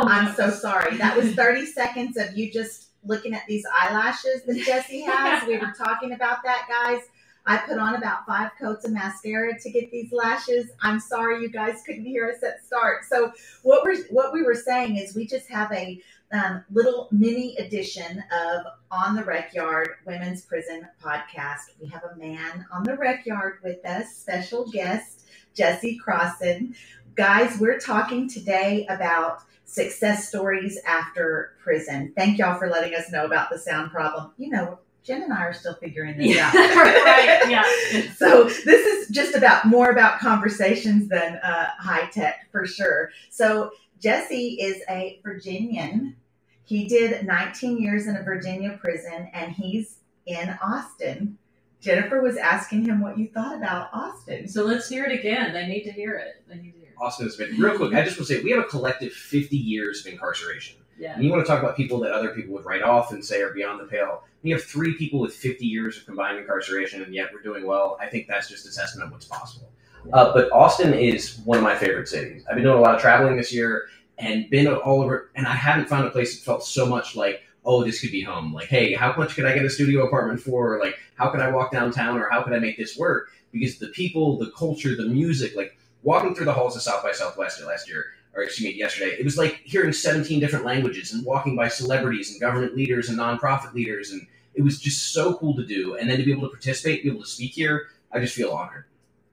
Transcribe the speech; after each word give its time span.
Oh, 0.00 0.06
I'm 0.06 0.32
so 0.34 0.50
sorry. 0.50 0.96
That 0.96 1.16
was 1.16 1.34
30 1.34 1.66
seconds 1.66 2.16
of 2.16 2.38
you 2.38 2.52
just 2.52 2.90
looking 3.04 3.34
at 3.34 3.42
these 3.48 3.64
eyelashes 3.82 4.44
that 4.46 4.56
Jesse 4.64 5.00
has. 5.00 5.44
We 5.44 5.58
were 5.58 5.74
talking 5.76 6.12
about 6.12 6.38
that, 6.44 6.68
guys. 6.68 7.02
I 7.44 7.56
put 7.56 7.78
on 7.78 7.96
about 7.96 8.24
five 8.24 8.52
coats 8.60 8.84
of 8.84 8.92
mascara 8.92 9.58
to 9.58 9.70
get 9.70 9.90
these 9.90 10.12
lashes. 10.12 10.70
I'm 10.82 11.00
sorry 11.00 11.42
you 11.42 11.50
guys 11.50 11.82
couldn't 11.84 12.04
hear 12.04 12.30
us 12.30 12.44
at 12.44 12.64
start. 12.64 13.06
So 13.10 13.32
what 13.64 13.82
we're 13.82 14.04
what 14.10 14.32
we 14.32 14.44
were 14.44 14.54
saying 14.54 14.98
is 14.98 15.16
we 15.16 15.26
just 15.26 15.48
have 15.48 15.72
a 15.72 16.00
um, 16.30 16.62
little 16.70 17.08
mini 17.10 17.56
edition 17.56 18.22
of 18.30 18.66
On 18.92 19.16
the 19.16 19.24
Rec 19.24 19.52
Yard 19.52 19.88
Women's 20.06 20.42
Prison 20.42 20.86
podcast. 21.02 21.72
We 21.80 21.88
have 21.88 22.04
a 22.04 22.16
man 22.16 22.66
on 22.70 22.84
the 22.84 22.96
rec 22.96 23.26
yard 23.26 23.58
with 23.64 23.84
us, 23.84 24.14
special 24.14 24.70
guest 24.70 25.26
Jesse 25.54 25.98
Crosson. 25.98 26.76
Guys, 27.16 27.58
we're 27.58 27.80
talking 27.80 28.28
today 28.28 28.86
about 28.90 29.42
success 29.68 30.28
stories 30.28 30.78
after 30.86 31.52
prison. 31.62 32.12
Thank 32.16 32.38
y'all 32.38 32.58
for 32.58 32.68
letting 32.70 32.94
us 32.94 33.12
know 33.12 33.26
about 33.26 33.50
the 33.50 33.58
sound 33.58 33.90
problem. 33.90 34.32
You 34.38 34.48
know, 34.48 34.78
Jen 35.04 35.22
and 35.22 35.32
I 35.32 35.42
are 35.44 35.52
still 35.52 35.74
figuring 35.74 36.16
this 36.16 36.34
Yeah, 36.34 36.46
out. 36.48 36.54
right, 36.76 37.50
yeah. 37.50 37.64
So 38.16 38.44
this 38.44 38.86
is 38.86 39.08
just 39.14 39.34
about 39.34 39.66
more 39.66 39.90
about 39.90 40.20
conversations 40.20 41.08
than 41.08 41.36
uh, 41.36 41.66
high 41.78 42.06
tech 42.06 42.48
for 42.50 42.66
sure. 42.66 43.10
So 43.30 43.70
Jesse 44.00 44.54
is 44.54 44.82
a 44.88 45.20
Virginian. 45.22 46.16
He 46.64 46.88
did 46.88 47.26
19 47.26 47.78
years 47.78 48.06
in 48.06 48.16
a 48.16 48.22
Virginia 48.22 48.78
prison, 48.82 49.30
and 49.34 49.52
he's 49.52 49.98
in 50.26 50.58
Austin. 50.62 51.36
Jennifer 51.80 52.22
was 52.22 52.36
asking 52.36 52.86
him 52.86 53.00
what 53.00 53.18
you 53.18 53.28
thought 53.28 53.56
about 53.56 53.90
Austin. 53.92 54.48
So 54.48 54.64
let's 54.64 54.88
hear 54.88 55.04
it 55.04 55.18
again. 55.18 55.52
They 55.52 55.66
need 55.66 55.84
to 55.84 55.92
hear 55.92 56.16
it. 56.16 56.42
They 56.48 56.56
need 56.56 56.72
to 56.72 56.78
hear 56.78 56.87
it. 56.87 56.87
Austin 57.00 57.26
has 57.26 57.36
been 57.36 57.56
real 57.58 57.76
quick. 57.76 57.94
I 57.94 58.02
just 58.02 58.18
want 58.18 58.28
to 58.28 58.34
say 58.34 58.42
we 58.42 58.50
have 58.50 58.60
a 58.60 58.68
collective 58.68 59.12
50 59.12 59.56
years 59.56 60.04
of 60.04 60.12
incarceration. 60.12 60.76
Yeah. 60.98 61.14
And 61.14 61.22
you 61.22 61.30
want 61.30 61.44
to 61.44 61.50
talk 61.50 61.62
about 61.62 61.76
people 61.76 62.00
that 62.00 62.12
other 62.12 62.30
people 62.30 62.54
would 62.54 62.64
write 62.64 62.82
off 62.82 63.12
and 63.12 63.24
say 63.24 63.40
are 63.40 63.52
beyond 63.52 63.80
the 63.80 63.84
pale. 63.84 64.24
We 64.42 64.50
have 64.50 64.62
three 64.62 64.94
people 64.94 65.20
with 65.20 65.34
50 65.34 65.64
years 65.64 65.96
of 65.96 66.06
combined 66.06 66.38
incarceration, 66.38 67.02
and 67.02 67.14
yet 67.14 67.30
we're 67.32 67.42
doing 67.42 67.66
well. 67.66 67.96
I 68.00 68.06
think 68.06 68.26
that's 68.26 68.48
just 68.48 68.66
a 68.66 68.74
testament 68.74 69.06
of 69.06 69.12
what's 69.12 69.26
possible. 69.26 69.70
Uh, 70.12 70.32
but 70.32 70.50
Austin 70.52 70.94
is 70.94 71.38
one 71.44 71.58
of 71.58 71.64
my 71.64 71.76
favorite 71.76 72.08
cities. 72.08 72.44
I've 72.48 72.54
been 72.54 72.64
doing 72.64 72.78
a 72.78 72.80
lot 72.80 72.94
of 72.94 73.00
traveling 73.00 73.36
this 73.36 73.52
year 73.52 73.88
and 74.18 74.48
been 74.50 74.66
all 74.66 75.02
over, 75.02 75.30
and 75.34 75.46
I 75.46 75.54
haven't 75.54 75.88
found 75.88 76.06
a 76.06 76.10
place 76.10 76.36
that 76.36 76.44
felt 76.44 76.64
so 76.64 76.86
much 76.86 77.14
like, 77.14 77.42
oh, 77.64 77.84
this 77.84 78.00
could 78.00 78.10
be 78.10 78.22
home. 78.22 78.52
Like, 78.52 78.68
hey, 78.68 78.94
how 78.94 79.14
much 79.16 79.34
could 79.34 79.44
I 79.44 79.54
get 79.54 79.64
a 79.64 79.70
studio 79.70 80.06
apartment 80.06 80.40
for? 80.40 80.74
Or 80.74 80.80
like, 80.80 80.98
how 81.16 81.30
can 81.30 81.40
I 81.40 81.50
walk 81.50 81.70
downtown, 81.70 82.18
or 82.18 82.28
how 82.30 82.42
can 82.42 82.54
I 82.54 82.58
make 82.58 82.76
this 82.76 82.96
work? 82.96 83.30
Because 83.52 83.78
the 83.78 83.88
people, 83.88 84.38
the 84.38 84.50
culture, 84.52 84.96
the 84.96 85.06
music, 85.06 85.54
like 85.54 85.76
walking 86.02 86.34
through 86.34 86.46
the 86.46 86.52
halls 86.52 86.76
of 86.76 86.82
South 86.82 87.02
by 87.02 87.12
Southwest 87.12 87.62
last 87.64 87.88
year, 87.88 88.06
or 88.34 88.42
excuse 88.42 88.72
me, 88.72 88.78
yesterday, 88.78 89.16
it 89.18 89.24
was 89.24 89.36
like 89.36 89.60
hearing 89.64 89.92
17 89.92 90.38
different 90.40 90.64
languages 90.64 91.12
and 91.12 91.24
walking 91.24 91.56
by 91.56 91.68
celebrities 91.68 92.30
and 92.30 92.40
government 92.40 92.76
leaders 92.76 93.08
and 93.08 93.18
nonprofit 93.18 93.74
leaders. 93.74 94.10
And 94.10 94.26
it 94.54 94.62
was 94.62 94.78
just 94.80 95.12
so 95.12 95.34
cool 95.34 95.56
to 95.56 95.64
do. 95.64 95.96
And 95.96 96.08
then 96.08 96.18
to 96.18 96.24
be 96.24 96.32
able 96.32 96.42
to 96.42 96.48
participate, 96.48 97.02
be 97.02 97.10
able 97.10 97.22
to 97.22 97.28
speak 97.28 97.52
here, 97.52 97.88
I 98.12 98.20
just 98.20 98.34
feel 98.34 98.50
honored. 98.50 98.84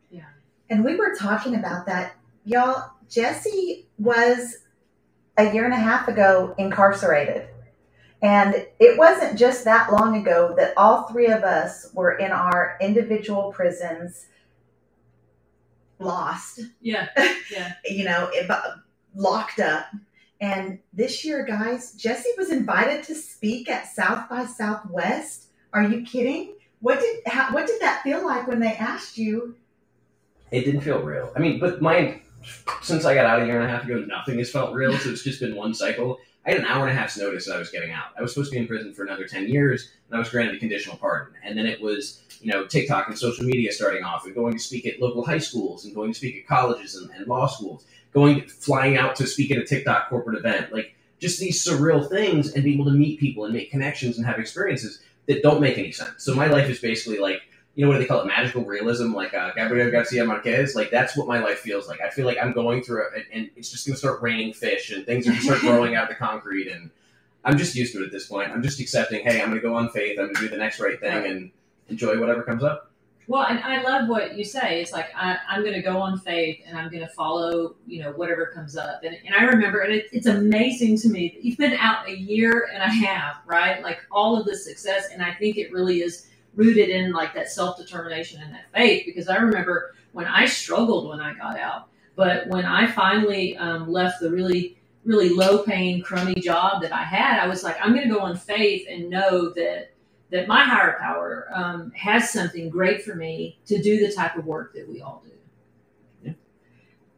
Yeah. 0.10 0.26
And 0.70 0.84
we 0.84 0.96
were 0.96 1.16
talking 1.16 1.56
about 1.56 1.86
that. 1.86 2.16
Y'all, 2.46 2.92
Jesse 3.10 3.88
was 4.00 4.58
a 5.38 5.54
year 5.54 5.66
and 5.66 5.74
a 5.74 5.78
half 5.78 6.08
ago 6.08 6.56
incarcerated. 6.58 7.48
And 8.22 8.66
it 8.80 8.98
wasn't 8.98 9.38
just 9.38 9.66
that 9.66 9.92
long 9.92 10.18
ago 10.18 10.54
that 10.58 10.74
all 10.78 11.04
three 11.04 11.28
of 11.28 11.44
us 11.44 11.92
were 11.94 12.14
in 12.14 12.32
our 12.32 12.78
individual 12.82 13.52
prisons, 13.52 14.28
lost, 16.00 16.62
Yeah. 16.82 17.08
Yeah. 17.52 17.74
you 17.86 18.06
know, 18.06 18.30
it- 18.34 18.50
locked 19.16 19.60
up. 19.60 19.86
And 20.42 20.80
this 20.94 21.24
year, 21.24 21.46
guys, 21.46 21.94
Jesse 21.94 22.30
was 22.38 22.50
invited 22.52 23.04
to 23.06 23.16
speak 23.16 23.70
at 23.70 23.88
South 23.88 24.28
by 24.30 24.46
Southwest. 24.46 25.48
Are 25.74 25.84
you 25.84 26.02
kidding? 26.04 26.56
What 26.82 27.00
did 27.00 27.22
how, 27.26 27.54
what 27.54 27.66
did 27.68 27.82
that 27.82 28.04
feel 28.04 28.26
like 28.26 28.48
when 28.48 28.60
they 28.60 28.74
asked 28.74 29.18
you? 29.18 29.56
It 30.52 30.66
didn't 30.66 30.82
feel 30.82 31.02
real. 31.02 31.32
I 31.36 31.40
mean, 31.40 31.60
but 31.60 31.82
my 31.82 32.20
since 32.82 33.06
I 33.06 33.16
got 33.16 33.26
out 33.26 33.42
a 33.42 33.46
year 33.46 33.60
and 33.62 33.66
a 33.70 33.74
half 33.74 33.86
ago, 33.86 34.04
nothing 34.08 34.38
has 34.38 34.52
felt 34.52 34.74
real. 34.74 34.96
So 34.98 35.10
it's 35.10 35.24
just 35.24 35.40
been 35.40 35.56
one 35.56 35.74
cycle. 35.74 36.20
I 36.46 36.52
had 36.52 36.60
an 36.60 36.66
hour 36.66 36.88
and 36.88 36.96
a 36.96 37.00
half's 37.00 37.18
notice 37.18 37.48
that 37.48 37.56
I 37.56 37.60
was 37.60 37.72
getting 37.72 37.92
out. 37.92 38.08
I 38.18 38.22
was 38.22 38.34
supposed 38.34 38.52
to 38.52 38.56
be 38.56 38.62
in 38.62 38.68
prison 38.68 38.94
for 38.94 39.04
another 39.04 39.28
ten 39.28 39.48
years, 39.48 39.92
and 40.08 40.16
I 40.16 40.20
was 40.20 40.30
granted 40.30 40.56
a 40.56 40.60
conditional 40.60 40.98
pardon. 40.98 41.34
And 41.44 41.58
then 41.58 41.66
it 41.66 41.82
was, 41.82 42.22
you 42.40 42.52
know, 42.52 42.66
TikTok 42.66 43.08
and 43.08 43.18
social 43.18 43.46
media 43.46 43.72
starting 43.72 44.04
off, 44.04 44.26
and 44.26 44.36
going 44.36 44.54
to 44.54 44.60
speak 44.60 44.86
at 44.86 45.02
local 45.02 45.26
high 45.26 45.40
schools, 45.40 45.86
and 45.86 45.96
going 45.96 46.12
to 46.12 46.18
speak 46.18 46.36
at 46.38 46.48
colleges 46.48 46.96
and, 46.96 47.10
and 47.12 47.26
law 47.28 47.48
schools, 47.48 47.86
going 48.14 48.42
to, 48.42 48.48
flying 48.48 48.96
out 48.98 49.16
to 49.16 49.26
speak 49.26 49.52
at 49.52 49.58
a 49.58 49.66
TikTok 49.66 50.10
corporate 50.10 50.38
event, 50.38 50.72
like 50.72 50.96
just 51.20 51.40
these 51.40 51.66
surreal 51.66 52.08
things, 52.08 52.54
and 52.54 52.64
being 52.64 52.76
able 52.76 52.92
to 52.92 52.98
meet 52.98 53.20
people 53.20 53.46
and 53.46 53.54
make 53.54 53.72
connections 53.72 54.18
and 54.18 54.26
have 54.26 54.38
experiences 54.38 55.02
that 55.28 55.42
don't 55.42 55.62
make 55.62 55.78
any 55.80 55.92
sense. 55.92 56.24
So 56.24 56.36
my 56.36 56.46
life 56.46 56.70
is 56.70 56.80
basically 56.80 57.18
like 57.18 57.42
you 57.76 57.84
know 57.84 57.90
what 57.90 57.96
do 57.96 58.00
they 58.00 58.08
call 58.08 58.22
it 58.22 58.26
magical 58.26 58.64
realism 58.64 59.14
like 59.14 59.34
uh, 59.34 59.52
gabriel 59.54 59.92
garcia 59.92 60.26
marquez 60.26 60.76
like 60.76 60.90
that's 60.90 61.16
what 61.16 61.28
my 61.28 61.40
life 61.40 61.60
feels 61.60 61.88
like 61.88 62.00
i 62.02 62.10
feel 62.10 62.26
like 62.26 62.38
i'm 62.42 62.54
going 62.54 62.82
through 62.82 63.04
it 63.16 63.26
and 63.32 63.50
it's 63.56 63.70
just 63.70 63.86
going 63.86 63.94
to 63.94 64.00
start 64.00 64.22
raining 64.22 64.54
fish 64.54 64.92
and 64.92 65.06
things 65.06 65.28
are 65.28 65.32
going 65.32 65.42
to 65.42 65.46
start 65.46 65.62
growing 65.62 65.96
out 65.96 66.04
of 66.04 66.10
the 66.10 66.16
concrete 66.16 66.70
and 66.70 66.90
i'm 67.44 67.58
just 67.58 67.76
used 67.76 67.94
to 67.94 68.02
it 68.02 68.06
at 68.06 68.12
this 68.12 68.28
point 68.28 68.50
i'm 68.52 68.64
just 68.64 68.80
accepting 68.80 69.24
hey 69.24 69.42
i'm 69.42 69.50
going 69.50 69.60
to 69.60 69.68
go 69.68 69.76
on 69.76 69.90
faith 69.90 70.18
i'm 70.20 70.26
going 70.26 70.36
to 70.36 70.42
do 70.42 70.50
the 70.50 70.58
next 70.58 70.80
right 70.80 71.00
thing 71.00 71.26
and 71.26 71.52
enjoy 71.90 72.20
whatever 72.20 72.42
comes 72.44 72.64
up 72.64 72.92
Well, 73.28 73.46
and 73.48 73.60
I 73.60 73.82
love 73.82 74.08
what 74.08 74.38
you 74.38 74.46
say. 74.46 74.82
It's 74.82 74.92
like 74.92 75.08
I, 75.16 75.38
I'm 75.50 75.62
going 75.62 75.74
to 75.74 75.82
go 75.82 75.98
on 75.98 76.20
faith, 76.20 76.62
and 76.68 76.78
I'm 76.78 76.92
going 76.92 77.02
to 77.02 77.10
follow, 77.10 77.76
you 77.88 78.04
know, 78.04 78.12
whatever 78.12 78.52
comes 78.54 78.78
up. 78.78 79.04
And, 79.04 79.18
and 79.26 79.34
I 79.34 79.46
remember, 79.46 79.80
and 79.80 79.92
it, 79.94 80.06
it's 80.12 80.28
amazing 80.28 81.00
to 81.00 81.10
me 81.10 81.32
that 81.34 81.44
you've 81.44 81.58
been 81.58 81.74
out 81.74 82.08
a 82.08 82.16
year 82.16 82.70
and 82.72 82.84
a 82.84 82.88
half, 82.88 83.38
right? 83.48 83.82
Like 83.82 83.98
all 84.12 84.40
of 84.40 84.46
the 84.46 84.56
success, 84.56 85.10
and 85.12 85.24
I 85.24 85.34
think 85.34 85.58
it 85.58 85.72
really 85.72 86.02
is 86.04 86.28
rooted 86.56 86.90
in 86.90 87.12
like 87.12 87.34
that 87.34 87.50
self 87.50 87.78
determination 87.78 88.42
and 88.42 88.54
that 88.54 88.72
faith. 88.74 89.04
Because 89.06 89.28
I 89.28 89.38
remember 89.38 89.96
when 90.12 90.26
I 90.26 90.46
struggled 90.46 91.10
when 91.10 91.20
I 91.20 91.34
got 91.34 91.60
out, 91.60 91.90
but 92.16 92.48
when 92.48 92.66
I 92.66 92.88
finally 92.88 93.58
um, 93.58 93.92
left 93.92 94.20
the 94.22 94.32
really 94.32 94.78
really 95.04 95.30
low 95.30 95.60
paying 95.60 96.02
crummy 96.02 96.34
job 96.34 96.82
that 96.82 96.92
I 96.92 97.04
had, 97.04 97.40
I 97.40 97.48
was 97.48 97.64
like, 97.64 97.78
I'm 97.80 97.94
going 97.94 98.08
to 98.08 98.14
go 98.14 98.22
on 98.22 98.36
faith 98.36 98.88
and 98.90 99.10
know 99.10 99.52
that 99.52 99.92
that 100.32 100.48
my 100.48 100.64
higher 100.64 100.98
power 101.00 101.48
um, 101.54 101.92
has 101.92 102.32
something 102.32 102.70
great 102.70 103.04
for 103.04 103.16
me 103.16 103.60
to 103.68 103.82
do 103.82 104.06
the 104.06 104.14
type 104.14 104.36
of 104.36 104.46
work 104.46 104.74
that 104.74 104.90
we 104.90 105.02
all 105.02 105.24
do. 106.24 106.34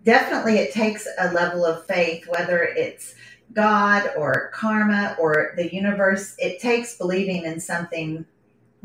definitely 0.04 0.58
it 0.58 0.74
takes 0.74 1.08
a 1.18 1.32
level 1.32 1.66
of 1.66 1.86
faith, 1.86 2.28
whether 2.28 2.64
it's 2.64 3.16
God 3.54 4.10
or 4.18 4.52
karma 4.54 5.16
or 5.20 5.54
the 5.56 5.74
universe. 5.74 6.36
It 6.38 6.60
takes 6.60 6.98
believing 6.98 7.46
in 7.46 7.60
something 7.60 8.26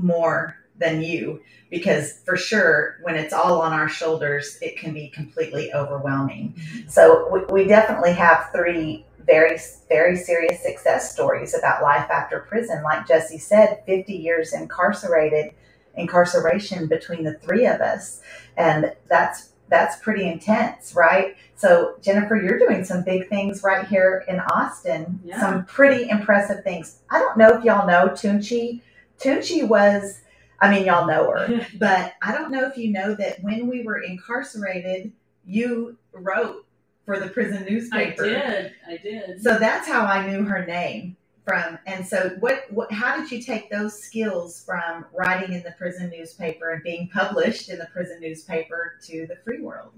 more 0.02 0.56
than 0.78 1.02
you 1.02 1.40
because 1.70 2.18
for 2.24 2.36
sure 2.36 2.98
when 3.02 3.14
it's 3.14 3.32
all 3.32 3.60
on 3.60 3.72
our 3.72 3.88
shoulders 3.88 4.58
it 4.60 4.76
can 4.76 4.92
be 4.92 5.08
completely 5.08 5.72
overwhelming. 5.72 6.54
Mm-hmm. 6.54 6.88
So 6.88 7.28
we, 7.32 7.62
we 7.62 7.68
definitely 7.68 8.12
have 8.12 8.50
three 8.52 9.06
very 9.24 9.58
very 9.88 10.16
serious 10.16 10.62
success 10.62 11.12
stories 11.12 11.56
about 11.56 11.82
life 11.82 12.10
after 12.10 12.40
prison. 12.40 12.82
Like 12.82 13.06
jesse 13.06 13.38
said 13.38 13.82
50 13.86 14.12
years 14.12 14.52
incarcerated 14.52 15.54
incarceration 15.94 16.88
between 16.88 17.22
the 17.22 17.34
three 17.34 17.66
of 17.66 17.80
us. 17.80 18.20
And 18.56 18.92
that's 19.08 19.50
that's 19.68 19.96
pretty 20.00 20.26
intense 20.26 20.94
right? 20.94 21.36
So 21.54 21.96
jennifer 22.02 22.36
you're 22.36 22.58
doing 22.58 22.84
some 22.84 23.04
big 23.04 23.28
things 23.28 23.62
right 23.62 23.86
here 23.86 24.24
in 24.26 24.40
austin. 24.40 25.20
Yeah. 25.24 25.38
some 25.38 25.64
pretty 25.66 26.08
impressive 26.08 26.64
things. 26.64 26.98
I 27.10 27.20
don't 27.20 27.38
know 27.38 27.50
if 27.50 27.64
y'all 27.64 27.86
know 27.86 28.08
tunchi 28.08 28.80
tunchi 29.18 29.66
was 29.66 30.20
i 30.60 30.70
mean 30.70 30.84
y'all 30.84 31.06
know 31.06 31.30
her 31.30 31.66
but 31.78 32.14
i 32.22 32.32
don't 32.32 32.50
know 32.50 32.66
if 32.66 32.76
you 32.76 32.90
know 32.90 33.14
that 33.14 33.42
when 33.42 33.66
we 33.66 33.82
were 33.82 34.02
incarcerated 34.02 35.12
you 35.44 35.96
wrote 36.12 36.66
for 37.04 37.18
the 37.18 37.28
prison 37.28 37.64
newspaper. 37.68 38.24
I 38.24 38.28
did. 38.28 38.72
I 38.88 38.96
did. 38.96 39.42
so 39.42 39.58
that's 39.58 39.88
how 39.88 40.04
I 40.04 40.26
knew 40.26 40.44
her 40.44 40.64
name 40.64 41.16
from. 41.44 41.78
And 41.86 42.06
so, 42.06 42.36
what, 42.40 42.64
what, 42.70 42.92
how 42.92 43.16
did 43.16 43.30
you 43.30 43.42
take 43.42 43.70
those 43.70 44.00
skills 44.00 44.64
from 44.64 45.04
writing 45.12 45.54
in 45.54 45.62
the 45.62 45.72
prison 45.72 46.10
newspaper 46.10 46.70
and 46.70 46.82
being 46.82 47.08
published 47.12 47.68
in 47.68 47.78
the 47.78 47.88
prison 47.92 48.20
newspaper 48.20 48.94
to 49.04 49.26
the 49.26 49.36
free 49.44 49.60
world? 49.60 49.92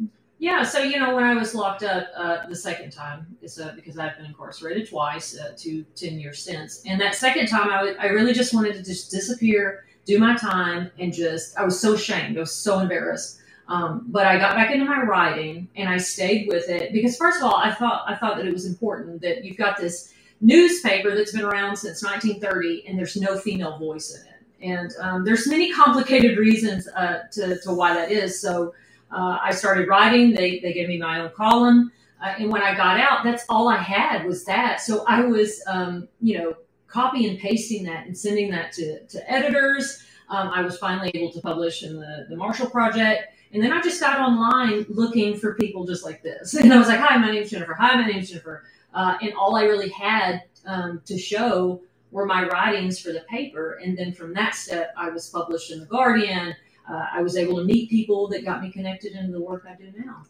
Yeah, 0.45 0.63
so 0.63 0.81
you 0.83 1.01
know, 1.01 1.15
when 1.15 1.25
I 1.25 1.33
was 1.33 1.55
locked 1.55 1.83
up 1.85 2.09
uh, 2.15 2.47
the 2.47 2.55
second 2.55 2.91
time, 2.91 3.35
is 3.41 3.59
uh, 3.59 3.73
because 3.75 3.97
I've 3.97 4.15
been 4.19 4.27
incarcerated 4.27 4.87
twice, 4.91 5.39
uh, 5.39 5.55
to 5.57 5.83
ten 5.97 6.21
years 6.21 6.43
since, 6.43 6.83
and 6.85 7.01
that 7.01 7.15
second 7.15 7.47
time, 7.47 7.71
I 7.71 7.95
I 7.99 8.09
really 8.09 8.35
just 8.35 8.53
wanted 8.53 8.75
to 8.75 8.83
just 8.83 9.11
disappear, 9.11 9.87
do 10.05 10.19
my 10.19 10.37
time, 10.37 10.91
and 10.99 11.15
just 11.15 11.59
I 11.59 11.65
was 11.65 11.81
so 11.81 11.95
ashamed, 11.95 12.37
I 12.37 12.41
was 12.41 12.55
so 12.55 12.81
embarrassed. 12.81 13.39
Um, 13.69 14.05
but 14.09 14.27
I 14.27 14.37
got 14.37 14.55
back 14.55 14.71
into 14.71 14.85
my 14.85 15.01
writing, 15.05 15.67
and 15.77 15.89
I 15.89 15.97
stayed 15.97 16.47
with 16.49 16.69
it 16.69 16.93
because 16.93 17.17
first 17.17 17.39
of 17.39 17.45
all, 17.45 17.57
I 17.57 17.73
thought 17.73 18.05
I 18.07 18.15
thought 18.15 18.37
that 18.37 18.45
it 18.47 18.53
was 18.53 18.67
important 18.67 19.23
that 19.23 19.47
you've 19.47 19.57
got 19.57 19.79
this 19.79 20.13
newspaper 20.43 21.17
that's 21.17 21.33
been 21.33 21.47
around 21.47 21.79
since 21.79 22.05
1930, 22.05 22.87
and 22.87 22.99
there's 22.99 23.17
no 23.17 23.39
female 23.39 23.79
voice 23.79 24.15
in 24.15 24.21
it, 24.27 24.75
and 24.75 24.93
um, 25.01 25.25
there's 25.25 25.47
many 25.49 25.73
complicated 25.73 26.37
reasons 26.37 26.87
uh, 26.89 27.21
to 27.33 27.59
to 27.61 27.73
why 27.73 27.95
that 27.95 28.13
is. 28.13 28.39
So. 28.39 28.75
Uh, 29.15 29.39
I 29.41 29.53
started 29.53 29.89
writing. 29.89 30.35
They, 30.35 30.59
they 30.59 30.73
gave 30.73 30.89
me 30.89 30.99
my 30.99 31.21
own 31.21 31.31
column. 31.31 31.93
Uh, 32.23 32.35
and 32.39 32.51
when 32.51 32.63
I 32.63 32.75
got 32.75 32.99
out, 32.99 33.23
that's 33.23 33.45
all 33.49 33.69
I 33.69 33.77
had 33.77 34.25
was 34.25 34.45
that. 34.47 34.81
So 34.81 35.05
I 35.07 35.21
was, 35.21 35.63
um, 35.67 36.09
you 36.21 36.39
know, 36.39 36.55
copy 36.89 37.29
and 37.29 37.39
pasting 37.39 37.85
that 37.85 38.07
and 38.07 38.17
sending 38.17 38.51
that 38.51 38.73
to, 38.73 39.05
to 39.07 39.31
editors. 39.31 40.03
Um, 40.29 40.49
I 40.49 40.63
was 40.63 40.79
finally 40.79 41.11
able 41.15 41.33
to 41.33 41.41
publish 41.41 41.83
in 41.83 41.97
the, 41.97 42.27
the 42.29 42.37
Marshall 42.37 42.71
Project. 42.71 43.35
And 43.53 43.63
then 43.63 43.73
I 43.73 43.81
just 43.81 44.01
got 44.01 44.19
online 44.19 44.87
looking 44.89 45.37
for 45.37 45.55
people 45.55 45.87
just 45.87 46.05
like 46.05 46.23
this. 46.23 46.55
And 46.61 46.73
I 46.73 46.79
was 46.79 46.89
like, 46.89 46.99
hi, 46.99 47.17
my 47.19 47.31
name's 47.31 47.51
Jennifer. 47.51 47.75
Hi, 47.75 47.95
my 47.97 48.07
name's 48.07 48.31
Jennifer. 48.31 48.65
Uh, 48.93 49.17
and 49.23 49.33
all 49.35 49.57
I 49.57 49.65
really 49.65 49.91
had 49.91 50.43
um, 50.67 51.03
to 51.07 51.19
show 51.19 51.83
were 52.11 52.27
my 52.27 52.47
writings 52.47 52.99
for 52.99 53.13
the 53.13 53.21
paper. 53.29 53.81
And 53.83 53.99
then 53.99 54.13
from 54.13 54.35
that 54.35 54.55
step, 54.55 54.95
I 54.97 55.11
was 55.11 55.29
published 55.29 55.71
in 55.73 55.81
The 55.81 55.87
Guardian. 55.87 56.55
Uh, 56.89 57.07
I 57.13 57.23
was 57.23 57.37
able 57.37 57.57
to 57.57 57.65
meet 57.65 57.91
people 57.91 58.29
that 58.29 58.45
got 58.45 58.63
me 58.63 58.71
connected 58.71 59.13
into 59.13 59.33
the 59.33 59.41
work 59.41 59.65
I 59.69 59.75
do 59.75 59.93
now. 59.97 60.25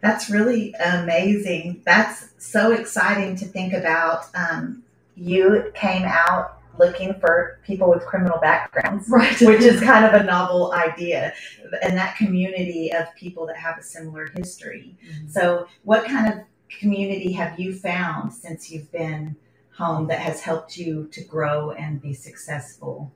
That's 0.00 0.30
really 0.30 0.72
amazing. 0.74 1.82
That's 1.84 2.30
so 2.38 2.72
exciting 2.72 3.36
to 3.36 3.44
think 3.44 3.72
about. 3.74 4.24
Um, 4.34 4.82
you 5.14 5.70
came 5.74 6.04
out 6.04 6.58
looking 6.78 7.12
for 7.20 7.60
people 7.66 7.90
with 7.90 8.06
criminal 8.06 8.38
backgrounds, 8.40 9.06
Right. 9.10 9.38
which 9.42 9.60
is 9.60 9.80
kind 9.80 10.04
of 10.06 10.18
a 10.18 10.24
novel 10.24 10.72
idea, 10.72 11.34
and 11.82 11.96
that 11.98 12.16
community 12.16 12.90
of 12.92 13.14
people 13.16 13.46
that 13.46 13.56
have 13.56 13.76
a 13.78 13.82
similar 13.82 14.28
history. 14.34 14.96
So, 15.28 15.66
what 15.82 16.06
kind 16.06 16.32
of 16.32 16.40
community 16.70 17.32
have 17.32 17.60
you 17.60 17.74
found 17.74 18.32
since 18.32 18.70
you've 18.70 18.90
been 18.92 19.36
home 19.76 20.06
that 20.06 20.20
has 20.20 20.40
helped 20.40 20.76
you 20.78 21.08
to 21.12 21.22
grow 21.24 21.72
and 21.72 22.00
be 22.00 22.14
successful? 22.14 23.12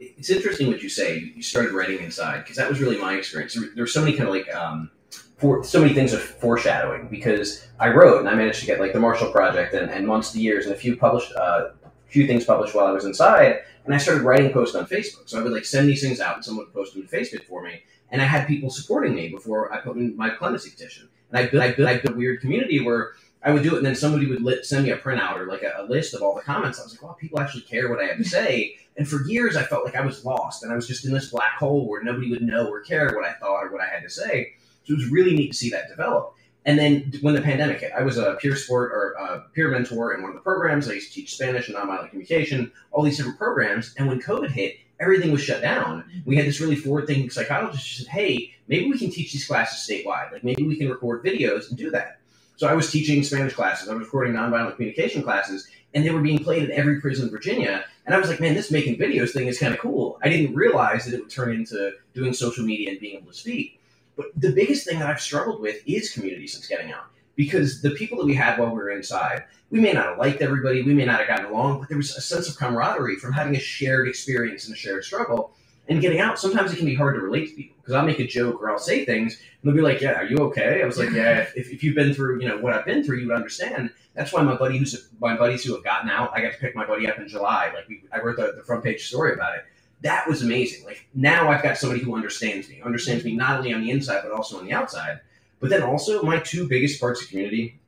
It's 0.00 0.30
interesting 0.30 0.68
what 0.68 0.82
you 0.82 0.88
say. 0.88 1.32
You 1.34 1.42
started 1.42 1.72
writing 1.72 2.00
inside 2.00 2.38
because 2.38 2.56
that 2.56 2.68
was 2.68 2.80
really 2.80 2.98
my 2.98 3.14
experience. 3.16 3.54
There, 3.54 3.64
there 3.74 3.84
were 3.84 3.88
so 3.88 4.00
many 4.00 4.16
kind 4.16 4.28
of 4.28 4.34
like 4.34 4.54
um, 4.54 4.90
for 5.40 5.64
so 5.64 5.80
many 5.80 5.94
things 5.94 6.12
of 6.12 6.20
foreshadowing 6.20 7.08
because 7.08 7.66
I 7.78 7.88
wrote 7.88 8.20
and 8.20 8.28
I 8.28 8.34
managed 8.34 8.60
to 8.60 8.66
get 8.66 8.78
like 8.78 8.92
the 8.92 9.00
Marshall 9.00 9.32
Project 9.32 9.72
and, 9.72 9.90
and 9.90 10.06
months 10.06 10.32
to 10.32 10.40
years 10.40 10.66
and 10.66 10.74
a 10.74 10.78
few 10.78 10.96
published, 10.96 11.32
uh, 11.34 11.70
few 12.08 12.26
things 12.26 12.44
published 12.44 12.74
while 12.74 12.86
I 12.86 12.92
was 12.92 13.06
inside. 13.06 13.60
And 13.86 13.94
I 13.94 13.98
started 13.98 14.22
writing 14.22 14.52
posts 14.52 14.74
on 14.74 14.86
Facebook. 14.86 15.28
So 15.28 15.38
I 15.38 15.42
would 15.42 15.52
like 15.52 15.64
send 15.64 15.88
these 15.88 16.02
things 16.02 16.20
out 16.20 16.36
and 16.36 16.44
someone 16.44 16.66
would 16.66 16.74
post 16.74 16.92
them 16.92 17.06
to 17.06 17.08
Facebook 17.08 17.44
for 17.44 17.62
me. 17.62 17.82
And 18.10 18.20
I 18.20 18.26
had 18.26 18.46
people 18.46 18.68
supporting 18.68 19.14
me 19.14 19.28
before 19.28 19.72
I 19.72 19.78
put 19.78 19.96
in 19.96 20.14
my 20.16 20.28
clemency 20.28 20.70
petition. 20.70 21.08
And 21.30 21.38
I 21.38 21.50
built, 21.50 21.62
I 21.62 21.72
built, 21.72 21.88
I 21.88 21.98
built 21.98 22.14
a 22.14 22.18
weird 22.18 22.40
community 22.40 22.84
where 22.84 23.12
I 23.42 23.52
would 23.52 23.62
do 23.62 23.74
it, 23.74 23.78
and 23.78 23.86
then 23.86 23.94
somebody 23.94 24.26
would 24.26 24.42
lit, 24.42 24.66
send 24.66 24.84
me 24.84 24.90
a 24.90 24.98
printout 24.98 25.38
or 25.38 25.46
like 25.46 25.62
a, 25.62 25.74
a, 25.78 25.84
list 25.84 26.12
of 26.12 26.22
all 26.22 26.34
the 26.34 26.42
comments. 26.42 26.78
I 26.78 26.82
was 26.82 26.92
like, 26.92 27.02
"Wow, 27.02 27.16
people 27.18 27.40
actually 27.40 27.62
care 27.62 27.88
what 27.88 28.00
I 28.00 28.04
have 28.04 28.18
to 28.18 28.22
hmm. 28.22 28.28
say." 28.28 28.76
And 28.96 29.08
for 29.08 29.22
years, 29.26 29.56
I 29.56 29.62
felt 29.62 29.84
like 29.84 29.96
I 29.96 30.04
was 30.04 30.24
lost, 30.24 30.62
and 30.62 30.70
I 30.72 30.76
was 30.76 30.86
just 30.86 31.06
in 31.06 31.12
this 31.12 31.30
black 31.30 31.56
hole 31.58 31.88
where 31.88 32.02
nobody 32.02 32.30
would 32.30 32.42
know 32.42 32.68
or 32.68 32.80
care 32.80 33.10
what 33.14 33.24
I 33.24 33.32
thought 33.34 33.64
or 33.64 33.72
what 33.72 33.80
I 33.80 33.86
had 33.86 34.02
to 34.02 34.10
say. 34.10 34.52
So 34.84 34.92
it 34.92 34.96
was 34.96 35.08
really 35.08 35.34
neat 35.34 35.52
to 35.52 35.56
see 35.56 35.70
that 35.70 35.88
develop. 35.88 36.34
And 36.66 36.78
then 36.78 37.12
when 37.22 37.34
the 37.34 37.40
pandemic 37.40 37.80
hit, 37.80 37.92
I 37.96 38.02
was 38.02 38.18
a 38.18 38.34
peer 38.34 38.54
sport 38.54 38.92
or 38.92 39.12
a 39.12 39.40
peer 39.54 39.70
mentor 39.70 40.12
in 40.12 40.22
one 40.22 40.30
of 40.30 40.34
the 40.34 40.42
programs. 40.42 40.88
I 40.88 40.92
used 40.92 41.08
to 41.08 41.14
teach 41.14 41.34
Spanish 41.34 41.68
and 41.68 41.76
nonviolent 41.76 42.10
communication, 42.10 42.70
all 42.92 43.02
these 43.02 43.16
different 43.16 43.38
programs. 43.38 43.94
And 43.96 44.06
when 44.08 44.20
COVID 44.20 44.50
hit, 44.50 44.76
everything 44.98 45.32
was 45.32 45.42
shut 45.42 45.62
down. 45.62 46.04
We 46.26 46.36
had 46.36 46.44
this 46.44 46.60
really 46.60 46.76
forward-thinking 46.76 47.30
psychologist 47.30 47.88
who 47.88 48.04
said, 48.04 48.12
"Hey, 48.12 48.52
maybe 48.68 48.90
we 48.90 48.98
can 48.98 49.10
teach 49.10 49.32
these 49.32 49.46
classes 49.46 49.88
statewide. 49.88 50.32
Like 50.32 50.44
maybe 50.44 50.66
we 50.66 50.76
can 50.76 50.90
record 50.90 51.24
videos 51.24 51.70
and 51.70 51.78
do 51.78 51.90
that." 51.92 52.19
So 52.60 52.68
I 52.68 52.74
was 52.74 52.92
teaching 52.92 53.22
Spanish 53.22 53.54
classes, 53.54 53.88
I 53.88 53.94
was 53.94 54.04
recording 54.04 54.34
nonviolent 54.34 54.76
communication 54.76 55.22
classes, 55.22 55.66
and 55.94 56.04
they 56.04 56.10
were 56.10 56.20
being 56.20 56.44
played 56.44 56.62
in 56.62 56.70
every 56.72 57.00
prison 57.00 57.24
in 57.24 57.30
Virginia. 57.30 57.86
And 58.04 58.14
I 58.14 58.18
was 58.18 58.28
like, 58.28 58.38
man, 58.38 58.52
this 58.52 58.70
making 58.70 58.98
videos 58.98 59.30
thing 59.30 59.46
is 59.46 59.58
kind 59.58 59.72
of 59.72 59.80
cool. 59.80 60.18
I 60.22 60.28
didn't 60.28 60.54
realize 60.54 61.06
that 61.06 61.14
it 61.14 61.20
would 61.20 61.30
turn 61.30 61.54
into 61.54 61.92
doing 62.12 62.34
social 62.34 62.62
media 62.62 62.90
and 62.90 63.00
being 63.00 63.16
able 63.16 63.28
to 63.28 63.34
speak. 63.34 63.80
But 64.14 64.26
the 64.36 64.52
biggest 64.52 64.86
thing 64.86 64.98
that 64.98 65.08
I've 65.08 65.22
struggled 65.22 65.62
with 65.62 65.82
is 65.86 66.12
community 66.12 66.46
since 66.46 66.66
getting 66.66 66.92
out. 66.92 67.06
Because 67.34 67.80
the 67.80 67.92
people 67.92 68.18
that 68.18 68.26
we 68.26 68.34
had 68.34 68.58
while 68.58 68.68
we 68.68 68.74
were 68.74 68.90
inside, 68.90 69.44
we 69.70 69.80
may 69.80 69.94
not 69.94 70.04
have 70.04 70.18
liked 70.18 70.42
everybody, 70.42 70.82
we 70.82 70.92
may 70.92 71.06
not 71.06 71.20
have 71.20 71.28
gotten 71.28 71.46
along, 71.46 71.78
but 71.78 71.88
there 71.88 71.96
was 71.96 72.14
a 72.14 72.20
sense 72.20 72.46
of 72.46 72.58
camaraderie 72.58 73.16
from 73.16 73.32
having 73.32 73.56
a 73.56 73.60
shared 73.60 74.06
experience 74.06 74.66
and 74.66 74.74
a 74.74 74.78
shared 74.78 75.02
struggle. 75.02 75.54
And 75.90 76.00
getting 76.00 76.20
out, 76.20 76.38
sometimes 76.38 76.72
it 76.72 76.76
can 76.76 76.86
be 76.86 76.94
hard 76.94 77.16
to 77.16 77.20
relate 77.20 77.48
to 77.48 77.54
people 77.56 77.76
because 77.80 77.94
I'll 77.94 78.06
make 78.06 78.20
a 78.20 78.26
joke 78.26 78.62
or 78.62 78.70
I'll 78.70 78.78
say 78.78 79.04
things 79.04 79.34
and 79.34 79.68
they'll 79.68 79.74
be 79.74 79.82
like, 79.82 80.00
"Yeah, 80.00 80.12
are 80.12 80.24
you 80.24 80.36
okay?" 80.36 80.82
I 80.84 80.86
was 80.86 80.96
like, 80.96 81.10
"Yeah." 81.10 81.40
If, 81.56 81.68
if 81.68 81.82
you've 81.82 81.96
been 81.96 82.14
through, 82.14 82.40
you 82.40 82.46
know, 82.46 82.58
what 82.58 82.72
I've 82.72 82.86
been 82.86 83.02
through, 83.02 83.18
you 83.18 83.26
would 83.26 83.34
understand. 83.34 83.90
That's 84.14 84.32
why 84.32 84.42
my 84.42 84.54
buddy 84.54 84.78
who's 84.78 85.08
my 85.20 85.36
buddies 85.36 85.64
who 85.64 85.74
have 85.74 85.82
gotten 85.82 86.08
out, 86.08 86.30
I 86.32 86.42
got 86.42 86.52
to 86.52 86.58
pick 86.58 86.76
my 86.76 86.86
buddy 86.86 87.08
up 87.08 87.18
in 87.18 87.26
July. 87.26 87.72
Like 87.74 87.88
we, 87.88 88.04
I 88.12 88.20
wrote 88.20 88.36
the, 88.36 88.52
the 88.56 88.62
front 88.62 88.84
page 88.84 89.08
story 89.08 89.32
about 89.32 89.56
it. 89.56 89.64
That 90.02 90.28
was 90.28 90.42
amazing. 90.42 90.84
Like 90.84 91.08
now 91.12 91.50
I've 91.50 91.62
got 91.62 91.76
somebody 91.76 92.02
who 92.02 92.14
understands 92.14 92.68
me, 92.68 92.80
understands 92.82 93.24
me 93.24 93.34
not 93.34 93.58
only 93.58 93.74
on 93.74 93.80
the 93.80 93.90
inside 93.90 94.20
but 94.22 94.30
also 94.30 94.58
on 94.58 94.66
the 94.66 94.72
outside. 94.72 95.18
But 95.58 95.70
then 95.70 95.82
also 95.82 96.22
my 96.22 96.38
two 96.38 96.68
biggest 96.68 97.00
parts 97.00 97.20
of 97.20 97.28
community. 97.28 97.79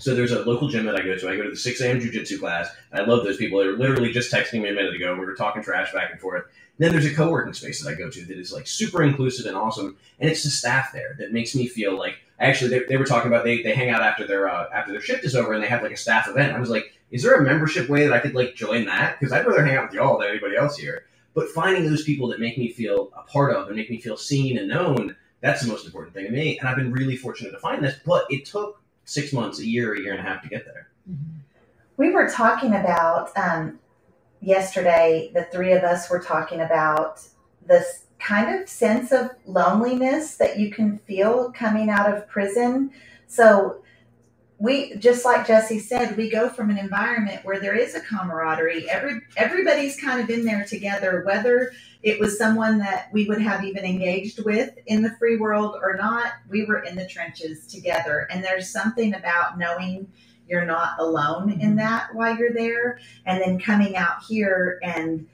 So 0.00 0.14
there's 0.14 0.32
a 0.32 0.42
local 0.44 0.68
gym 0.68 0.86
that 0.86 0.96
I 0.96 1.02
go 1.02 1.14
to. 1.14 1.28
I 1.28 1.36
go 1.36 1.42
to 1.42 1.50
the 1.50 1.56
6 1.56 1.80
a.m. 1.82 2.00
jujitsu 2.00 2.40
class. 2.40 2.68
I 2.92 3.02
love 3.02 3.22
those 3.22 3.36
people. 3.36 3.58
They 3.58 3.66
were 3.66 3.76
literally 3.76 4.12
just 4.12 4.32
texting 4.32 4.62
me 4.62 4.70
a 4.70 4.72
minute 4.72 4.94
ago. 4.94 5.14
We 5.14 5.26
were 5.26 5.34
talking 5.34 5.62
trash 5.62 5.92
back 5.92 6.10
and 6.10 6.18
forth. 6.18 6.46
Then 6.78 6.92
there's 6.92 7.04
a 7.04 7.14
co-working 7.14 7.52
space 7.52 7.82
that 7.82 7.90
I 7.90 7.94
go 7.94 8.08
to 8.08 8.24
that 8.24 8.38
is 8.38 8.50
like 8.50 8.66
super 8.66 9.02
inclusive 9.02 9.44
and 9.44 9.54
awesome, 9.54 9.98
and 10.18 10.30
it's 10.30 10.42
the 10.42 10.48
staff 10.48 10.92
there 10.94 11.14
that 11.18 11.30
makes 11.30 11.54
me 11.54 11.68
feel 11.68 11.98
like 11.98 12.14
actually 12.38 12.70
they, 12.70 12.86
they 12.86 12.96
were 12.96 13.04
talking 13.04 13.30
about 13.30 13.44
they, 13.44 13.60
they 13.60 13.74
hang 13.74 13.90
out 13.90 14.00
after 14.00 14.26
their 14.26 14.48
uh, 14.48 14.66
after 14.72 14.90
their 14.90 15.02
shift 15.02 15.24
is 15.24 15.36
over 15.36 15.52
and 15.52 15.62
they 15.62 15.68
have 15.68 15.82
like 15.82 15.92
a 15.92 15.96
staff 15.98 16.26
event. 16.26 16.56
I 16.56 16.58
was 16.58 16.70
like, 16.70 16.94
is 17.10 17.22
there 17.22 17.34
a 17.34 17.42
membership 17.42 17.90
way 17.90 18.06
that 18.06 18.14
I 18.14 18.18
could 18.18 18.34
like 18.34 18.54
join 18.54 18.86
that? 18.86 19.20
Because 19.20 19.30
I'd 19.30 19.46
rather 19.46 19.62
hang 19.62 19.76
out 19.76 19.88
with 19.88 19.92
y'all 19.92 20.18
than 20.18 20.30
anybody 20.30 20.56
else 20.56 20.78
here. 20.78 21.04
But 21.34 21.50
finding 21.50 21.84
those 21.84 22.04
people 22.04 22.28
that 22.28 22.40
make 22.40 22.56
me 22.56 22.72
feel 22.72 23.10
a 23.14 23.22
part 23.30 23.54
of 23.54 23.66
and 23.66 23.76
make 23.76 23.90
me 23.90 24.00
feel 24.00 24.16
seen 24.16 24.56
and 24.56 24.68
known, 24.68 25.16
that's 25.42 25.60
the 25.60 25.68
most 25.68 25.84
important 25.84 26.14
thing 26.14 26.24
to 26.24 26.32
me. 26.32 26.58
And 26.58 26.66
I've 26.66 26.76
been 26.76 26.90
really 26.92 27.16
fortunate 27.16 27.50
to 27.50 27.58
find 27.58 27.84
this, 27.84 27.96
but 28.06 28.24
it 28.30 28.46
took 28.46 28.79
six 29.10 29.32
months, 29.32 29.58
a 29.58 29.66
year, 29.66 29.94
a 29.94 30.00
year 30.00 30.12
and 30.12 30.20
a 30.20 30.22
half 30.22 30.42
to 30.42 30.48
get 30.48 30.64
there. 30.64 30.88
We 31.96 32.10
were 32.10 32.28
talking 32.28 32.74
about 32.74 33.36
um, 33.36 33.80
yesterday, 34.40 35.30
the 35.34 35.44
three 35.44 35.72
of 35.72 35.82
us 35.82 36.08
were 36.08 36.20
talking 36.20 36.60
about 36.60 37.20
this 37.66 38.04
kind 38.20 38.60
of 38.60 38.68
sense 38.68 39.12
of 39.12 39.30
loneliness 39.46 40.36
that 40.36 40.58
you 40.58 40.70
can 40.70 40.98
feel 40.98 41.50
coming 41.52 41.90
out 41.90 42.12
of 42.12 42.28
prison. 42.28 42.92
So, 43.26 43.82
we 44.60 44.94
just 44.96 45.24
like 45.24 45.46
Jesse 45.46 45.78
said, 45.78 46.18
we 46.18 46.30
go 46.30 46.50
from 46.50 46.68
an 46.68 46.76
environment 46.76 47.46
where 47.46 47.58
there 47.58 47.74
is 47.74 47.94
a 47.94 48.00
camaraderie. 48.00 48.88
Every 48.90 49.22
everybody's 49.38 49.98
kind 49.98 50.20
of 50.20 50.28
in 50.28 50.44
there 50.44 50.66
together, 50.66 51.22
whether 51.24 51.72
it 52.02 52.20
was 52.20 52.36
someone 52.36 52.78
that 52.78 53.08
we 53.10 53.26
would 53.26 53.40
have 53.40 53.64
even 53.64 53.86
engaged 53.86 54.44
with 54.44 54.74
in 54.84 55.00
the 55.00 55.16
free 55.18 55.38
world 55.38 55.76
or 55.82 55.96
not. 55.96 56.34
We 56.50 56.66
were 56.66 56.80
in 56.80 56.94
the 56.94 57.06
trenches 57.06 57.66
together, 57.66 58.28
and 58.30 58.44
there's 58.44 58.70
something 58.70 59.14
about 59.14 59.58
knowing 59.58 60.12
you're 60.46 60.66
not 60.66 60.98
alone 60.98 61.52
in 61.52 61.60
mm-hmm. 61.60 61.76
that 61.76 62.14
while 62.14 62.36
you're 62.36 62.52
there, 62.52 63.00
and 63.24 63.40
then 63.40 63.58
coming 63.58 63.96
out 63.96 64.22
here 64.28 64.78
and 64.82 65.26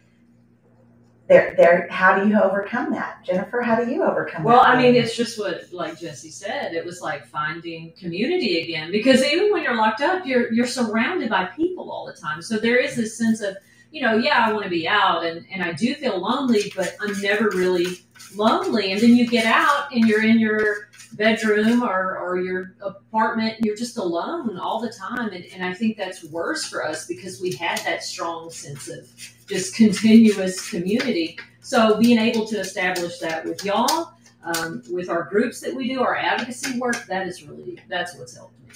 there, 1.29 1.55
there. 1.57 1.89
How 1.91 2.19
do 2.19 2.29
you 2.29 2.41
overcome 2.41 2.93
that, 2.93 3.25
Jennifer? 3.25 3.61
How 3.61 3.83
do 3.83 3.91
you 3.91 4.05
overcome 4.05 4.45
that? 4.45 4.49
Well. 4.49 4.63
I 4.65 4.81
mean, 4.81 4.95
it's 4.95 5.17
just 5.17 5.39
what, 5.39 5.65
like 5.73 5.99
Jesse 5.99 6.31
said, 6.31 6.75
it 6.75 6.85
was 6.85 7.01
like 7.01 7.27
finding 7.27 7.93
community 7.99 8.63
again. 8.63 8.93
Because 8.93 9.25
even 9.25 9.53
when 9.53 9.63
you're 9.63 9.77
locked 9.77 10.03
up, 10.03 10.25
you're 10.27 10.53
you're 10.53 10.67
surrounded 10.67 11.29
by 11.29 11.47
people 11.47 11.91
all 11.91 12.07
the 12.07 12.13
time. 12.13 12.43
So 12.43 12.59
there 12.59 12.77
is 12.77 12.95
this 12.97 13.17
sense 13.19 13.41
of, 13.41 13.57
you 13.91 14.03
know, 14.03 14.17
yeah, 14.17 14.45
I 14.47 14.53
want 14.53 14.65
to 14.65 14.71
be 14.71 14.87
out, 14.87 15.25
and 15.25 15.45
and 15.51 15.63
I 15.63 15.73
do 15.73 15.95
feel 15.95 16.21
lonely, 16.21 16.73
but 16.77 16.97
I'm 17.01 17.21
never 17.21 17.51
really 17.51 17.87
lonely. 18.35 18.93
And 18.93 19.01
then 19.01 19.17
you 19.17 19.27
get 19.27 19.47
out, 19.47 19.93
and 19.93 20.07
you're 20.07 20.25
in 20.25 20.39
your 20.39 20.89
bedroom 21.17 21.83
or, 21.83 22.19
or 22.19 22.39
your 22.41 22.75
apartment 22.83 23.57
you're 23.63 23.77
just 23.77 23.99
alone 23.99 24.59
all 24.59 24.81
the 24.81 24.93
time. 24.93 25.31
And, 25.31 25.45
and 25.55 25.65
i 25.65 25.75
think 25.75 25.97
that's 25.97 26.25
worse 26.25 26.67
for 26.67 26.85
us 26.87 27.07
because 27.07 27.41
we 27.41 27.53
had 27.53 27.79
that 27.81 28.03
strong 28.03 28.51
sense 28.51 28.89
of 28.89 29.09
just 29.49 29.75
continuous 29.77 30.69
community. 30.71 31.39
So 31.61 31.99
being 31.99 32.19
able 32.19 32.47
to 32.49 32.61
establish 32.61 33.19
that 33.19 33.45
with 33.45 33.65
y'all 33.65 34.13
um, 34.45 34.83
with 34.91 35.09
our 35.11 35.25
groups 35.25 35.61
that 35.61 35.75
we 35.75 35.89
do 35.89 36.03
our 36.03 36.17
advocacy 36.17 36.79
work 36.79 37.07
that 37.07 37.27
is 37.27 37.43
really 37.45 37.79
that's 37.89 38.17
what's 38.17 38.37
helped 38.37 38.55
me. 38.61 38.75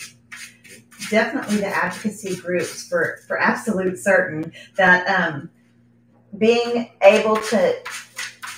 Definitely 1.11 1.59
the 1.59 1.67
advocacy 1.69 2.37
groups 2.37 2.89
for 2.89 3.21
for 3.27 3.41
absolute 3.41 3.99
certain 3.99 4.53
that 4.77 5.07
um, 5.09 5.51
being 6.39 6.91
able 7.03 7.37
to 7.37 7.75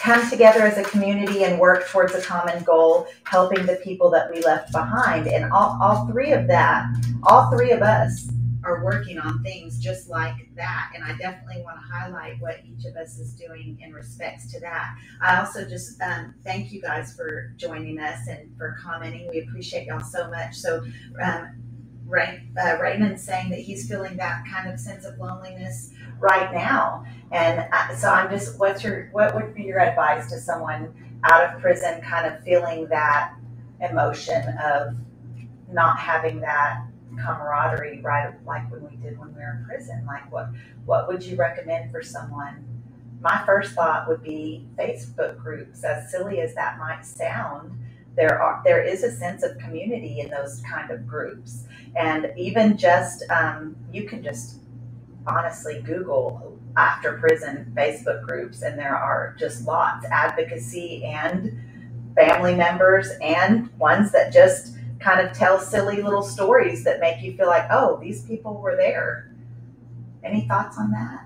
come 0.03 0.29
together 0.29 0.63
as 0.63 0.77
a 0.79 0.83
community 0.83 1.45
and 1.45 1.61
work 1.61 1.89
towards 1.89 2.13
a 2.15 2.21
common 2.21 2.63
goal, 2.65 3.07
helping 3.23 3.65
the 3.67 3.77
people 3.85 4.11
that 4.11 4.29
we 4.35 4.43
left 4.43 4.73
behind. 4.73 5.29
And 5.29 5.53
all, 5.53 5.79
all 5.81 6.07
three 6.09 6.33
of 6.33 6.49
that, 6.49 6.87
all 7.23 7.51
three 7.53 7.71
of 7.71 7.83
us 7.83 8.29
are 8.65 8.85
working 8.85 9.19
on 9.19 9.43
things 9.45 9.79
just 9.79 10.09
like 10.09 10.35
that. 10.57 10.91
And 10.95 11.05
I 11.05 11.17
definitely 11.17 11.63
want 11.63 11.77
to 11.77 11.87
highlight 11.87 12.41
what 12.41 12.63
each 12.65 12.85
of 12.85 12.97
us 12.97 13.19
is 13.19 13.33
doing 13.35 13.79
in 13.81 13.93
respects 13.93 14.51
to 14.53 14.61
that. 14.61 14.97
I 15.21 15.39
also 15.39 15.69
just 15.69 16.01
um, 16.03 16.35
thank 16.43 16.73
you 16.73 16.81
guys 16.81 17.15
for 17.15 17.53
joining 17.57 18.01
us 18.01 18.27
and 18.29 18.57
for 18.57 18.77
commenting. 18.83 19.29
We 19.31 19.41
appreciate 19.43 19.87
y'all 19.87 20.01
so 20.01 20.29
much. 20.31 20.57
So, 20.57 20.85
um, 21.23 21.63
uh, 22.11 22.77
Raymond 22.81 23.19
saying 23.19 23.51
that 23.51 23.61
he's 23.61 23.89
feeling 23.89 24.17
that 24.17 24.45
kind 24.51 24.71
of 24.71 24.79
sense 24.79 25.05
of 25.05 25.19
loneliness 25.19 25.91
right 26.19 26.53
now. 26.53 27.05
And 27.31 27.67
I, 27.73 27.95
so 27.95 28.09
I'm 28.09 28.31
just, 28.31 28.59
what's 28.59 28.85
your, 28.85 29.09
what 29.13 29.35
would 29.35 29.55
be 29.55 29.65
your 29.65 29.81
advice 29.81 30.31
to 30.31 30.39
someone 30.39 30.95
out 31.25 31.55
of 31.55 31.61
prison 31.61 32.01
kind 32.03 32.27
of 32.27 32.43
feeling 32.43 32.87
that 32.89 33.35
emotion 33.81 34.43
of 34.63 34.95
not 35.71 35.99
having 35.99 36.41
that 36.41 36.85
camaraderie, 37.17 38.01
right? 38.03 38.33
Like 38.47 38.71
when 38.71 38.83
we 38.89 38.97
did 38.97 39.19
when 39.19 39.35
we 39.35 39.41
were 39.41 39.59
in 39.59 39.65
prison. 39.67 40.05
Like, 40.07 40.31
what 40.33 40.49
what 40.85 41.09
would 41.09 41.23
you 41.23 41.37
recommend 41.37 41.91
for 41.91 42.03
someone? 42.03 42.65
My 43.21 43.43
first 43.47 43.73
thought 43.73 44.09
would 44.09 44.23
be 44.23 44.67
Facebook 44.77 45.39
groups. 45.39 45.85
As 45.85 46.11
silly 46.11 46.41
as 46.41 46.55
that 46.55 46.79
might 46.79 47.05
sound, 47.05 47.79
there 48.17 48.41
are 48.41 48.61
there 48.65 48.83
is 48.83 49.03
a 49.03 49.11
sense 49.11 49.43
of 49.43 49.57
community 49.59 50.21
in 50.21 50.31
those 50.31 50.63
kind 50.71 50.91
of 50.91 51.07
groups, 51.07 51.65
and 51.97 52.31
even 52.37 52.77
just 52.77 53.25
um, 53.31 53.77
you 53.93 54.05
can 54.05 54.23
just 54.23 54.59
honestly 55.27 55.81
Google 55.83 56.59
after 56.77 57.19
prison 57.19 57.73
Facebook 57.77 58.23
groups, 58.27 58.63
and 58.63 58.79
there 58.79 58.97
are 58.97 59.35
just 59.39 59.67
lots 59.67 60.07
advocacy 60.07 61.05
and 61.05 61.59
family 62.15 62.55
members 62.55 63.09
and 63.23 63.71
ones 63.79 64.13
that 64.13 64.33
just 64.33 64.77
kind 65.01 65.27
of 65.27 65.37
tell 65.37 65.59
silly 65.59 66.03
little 66.03 66.23
stories 66.23 66.85
that 66.85 67.01
make 67.01 67.23
you 67.23 67.37
feel 67.37 67.49
like, 67.49 67.67
oh, 67.71 67.99
these 68.01 68.23
people 68.23 68.61
were 68.61 68.77
there. 68.77 69.35
Any 70.23 70.47
thoughts 70.47 70.79
on 70.79 70.91
that? 70.93 71.25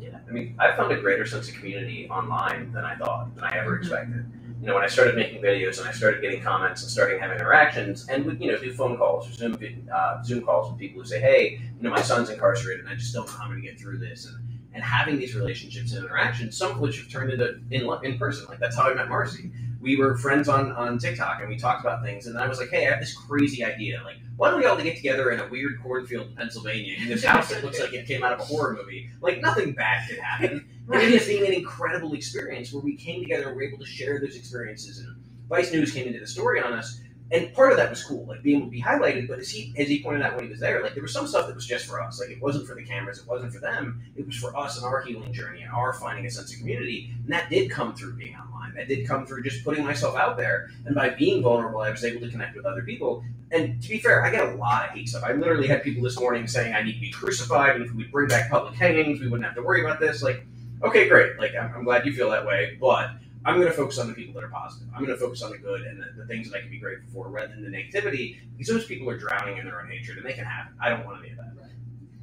Yeah, 0.00 0.18
I 0.26 0.30
mean, 0.30 0.54
I 0.58 0.74
found 0.76 0.92
a 0.92 1.00
greater 1.00 1.26
sense 1.26 1.48
of 1.48 1.54
community 1.54 2.08
online 2.08 2.72
than 2.72 2.84
I 2.84 2.94
thought, 2.94 3.34
than 3.34 3.44
I 3.44 3.58
ever 3.58 3.76
expected. 3.76 4.24
You 4.62 4.68
know, 4.68 4.74
when 4.74 4.84
I 4.84 4.86
started 4.86 5.16
making 5.16 5.42
videos 5.42 5.80
and 5.80 5.88
I 5.88 5.90
started 5.90 6.20
getting 6.20 6.40
comments 6.40 6.82
and 6.82 6.90
starting 6.90 7.18
having 7.18 7.36
interactions, 7.36 8.06
and 8.08 8.24
would 8.24 8.40
you 8.40 8.52
know 8.52 8.56
do 8.56 8.72
phone 8.72 8.96
calls 8.96 9.28
or 9.28 9.32
Zoom 9.32 9.58
uh, 9.92 10.22
Zoom 10.22 10.44
calls 10.44 10.70
with 10.70 10.78
people 10.78 11.02
who 11.02 11.08
say, 11.08 11.20
"Hey, 11.20 11.60
you 11.76 11.82
know, 11.82 11.90
my 11.90 12.00
son's 12.00 12.30
incarcerated, 12.30 12.84
and 12.84 12.88
I 12.88 12.94
just 12.94 13.12
don't 13.12 13.26
know 13.26 13.32
how 13.32 13.42
I'm 13.42 13.50
going 13.50 13.60
to 13.60 13.68
get 13.68 13.80
through 13.80 13.98
this," 13.98 14.24
and 14.24 14.36
and 14.72 14.84
having 14.84 15.18
these 15.18 15.34
relationships 15.34 15.92
and 15.92 16.04
interactions, 16.04 16.56
some 16.56 16.70
of 16.70 16.78
which 16.78 16.96
have 16.98 17.10
turned 17.10 17.32
into 17.32 17.60
in 17.72 17.90
in 18.04 18.18
person. 18.18 18.46
Like 18.48 18.60
that's 18.60 18.76
how 18.76 18.88
I 18.88 18.94
met 18.94 19.08
Marci 19.08 19.50
we 19.82 19.96
were 19.96 20.16
friends 20.16 20.48
on 20.48 20.72
on 20.72 20.96
TikTok 20.96 21.40
and 21.40 21.48
we 21.48 21.56
talked 21.56 21.84
about 21.84 22.02
things. 22.02 22.26
And 22.26 22.38
I 22.38 22.46
was 22.46 22.58
like, 22.58 22.70
hey, 22.70 22.86
I 22.86 22.90
have 22.92 23.00
this 23.00 23.14
crazy 23.14 23.64
idea. 23.64 24.00
Like, 24.04 24.16
why 24.36 24.50
don't 24.50 24.60
we 24.60 24.66
all 24.66 24.76
get 24.76 24.96
together 24.96 25.32
in 25.32 25.40
a 25.40 25.48
weird 25.48 25.82
cornfield 25.82 26.28
in 26.28 26.36
Pennsylvania 26.36 26.96
in 26.98 27.08
this 27.08 27.24
house 27.24 27.50
that 27.50 27.62
looks 27.64 27.80
like 27.80 27.92
it 27.92 28.06
came 28.06 28.22
out 28.22 28.32
of 28.32 28.40
a 28.40 28.44
horror 28.44 28.74
movie? 28.74 29.10
Like, 29.20 29.40
nothing 29.40 29.72
bad 29.72 30.08
could 30.08 30.18
happen. 30.18 30.68
And 30.92 31.02
it 31.02 31.10
is 31.10 31.26
being 31.26 31.46
an 31.46 31.52
incredible 31.52 32.14
experience 32.14 32.72
where 32.72 32.82
we 32.82 32.96
came 32.96 33.20
together 33.22 33.48
and 33.48 33.56
were 33.56 33.62
able 33.62 33.78
to 33.78 33.86
share 33.86 34.20
those 34.20 34.36
experiences. 34.36 34.98
And 34.98 35.16
Vice 35.48 35.72
News 35.72 35.92
came 35.92 36.06
into 36.06 36.20
the 36.20 36.26
story 36.26 36.60
on 36.60 36.72
us 36.72 37.00
and 37.32 37.52
part 37.54 37.70
of 37.70 37.78
that 37.78 37.88
was 37.88 38.04
cool, 38.04 38.26
like 38.26 38.42
being 38.42 38.58
able 38.58 38.66
to 38.66 38.70
be 38.70 38.82
highlighted. 38.82 39.26
But 39.26 39.38
as 39.38 39.48
he 39.48 39.72
as 39.78 39.88
he 39.88 40.02
pointed 40.02 40.20
out 40.20 40.36
when 40.36 40.44
he 40.44 40.50
was 40.50 40.60
there, 40.60 40.82
like 40.82 40.92
there 40.92 41.02
was 41.02 41.14
some 41.14 41.26
stuff 41.26 41.46
that 41.46 41.54
was 41.54 41.66
just 41.66 41.86
for 41.86 42.00
us. 42.00 42.20
Like 42.20 42.28
it 42.28 42.42
wasn't 42.42 42.66
for 42.66 42.74
the 42.74 42.84
cameras, 42.84 43.18
it 43.18 43.26
wasn't 43.26 43.54
for 43.54 43.58
them. 43.60 44.02
It 44.14 44.26
was 44.26 44.36
for 44.36 44.54
us 44.54 44.76
and 44.76 44.84
our 44.84 45.00
healing 45.00 45.32
journey 45.32 45.62
and 45.62 45.72
our 45.72 45.94
finding 45.94 46.26
a 46.26 46.30
sense 46.30 46.52
of 46.52 46.58
community. 46.58 47.10
And 47.24 47.32
that 47.32 47.48
did 47.48 47.70
come 47.70 47.94
through 47.94 48.16
being 48.16 48.36
online. 48.36 48.74
That 48.74 48.86
did 48.86 49.08
come 49.08 49.24
through 49.24 49.44
just 49.44 49.64
putting 49.64 49.82
myself 49.82 50.14
out 50.14 50.36
there. 50.36 50.70
And 50.84 50.94
by 50.94 51.08
being 51.08 51.42
vulnerable, 51.42 51.80
I 51.80 51.90
was 51.90 52.04
able 52.04 52.20
to 52.20 52.28
connect 52.28 52.54
with 52.54 52.66
other 52.66 52.82
people. 52.82 53.24
And 53.50 53.82
to 53.82 53.88
be 53.88 53.98
fair, 53.98 54.22
I 54.22 54.30
get 54.30 54.46
a 54.46 54.54
lot 54.56 54.84
of 54.84 54.90
hate 54.90 55.08
stuff. 55.08 55.24
I 55.24 55.32
literally 55.32 55.68
had 55.68 55.82
people 55.82 56.02
this 56.02 56.20
morning 56.20 56.46
saying 56.46 56.74
I 56.74 56.82
need 56.82 56.94
to 56.94 57.00
be 57.00 57.10
crucified, 57.10 57.76
and 57.76 57.84
if 57.84 57.92
we 57.92 58.04
bring 58.04 58.28
back 58.28 58.50
public 58.50 58.74
hangings, 58.74 59.20
we 59.20 59.28
wouldn't 59.28 59.44
have 59.44 59.54
to 59.56 59.62
worry 59.62 59.82
about 59.84 60.00
this. 60.00 60.22
Like, 60.22 60.46
okay, 60.82 61.08
great. 61.08 61.38
Like 61.38 61.52
I'm, 61.54 61.72
I'm 61.74 61.84
glad 61.84 62.06
you 62.06 62.12
feel 62.12 62.30
that 62.30 62.46
way, 62.46 62.76
but 62.80 63.10
I'm 63.44 63.56
going 63.56 63.68
to 63.68 63.74
focus 63.74 63.98
on 63.98 64.08
the 64.08 64.14
people 64.14 64.34
that 64.34 64.44
are 64.44 64.50
positive. 64.50 64.88
I'm 64.94 65.04
going 65.04 65.16
to 65.16 65.20
focus 65.20 65.42
on 65.42 65.50
the 65.50 65.58
good 65.58 65.82
and 65.82 66.00
the, 66.00 66.22
the, 66.22 66.26
things 66.26 66.50
that 66.50 66.58
I 66.58 66.60
can 66.60 66.70
be 66.70 66.78
grateful 66.78 67.08
for 67.12 67.28
rather 67.28 67.48
than 67.48 67.64
the 67.64 67.76
negativity 67.76 68.38
because 68.56 68.72
those 68.72 68.86
people 68.86 69.10
are 69.10 69.18
drowning 69.18 69.58
in 69.58 69.64
their 69.64 69.80
own 69.80 69.90
hatred 69.90 70.18
and 70.18 70.26
they 70.26 70.32
can 70.32 70.44
have 70.44 70.66
it. 70.66 70.72
I 70.80 70.88
don't 70.90 71.04
want 71.04 71.22
any 71.22 71.32
of 71.32 71.38
that. 71.38 71.52
Right. 71.60 71.70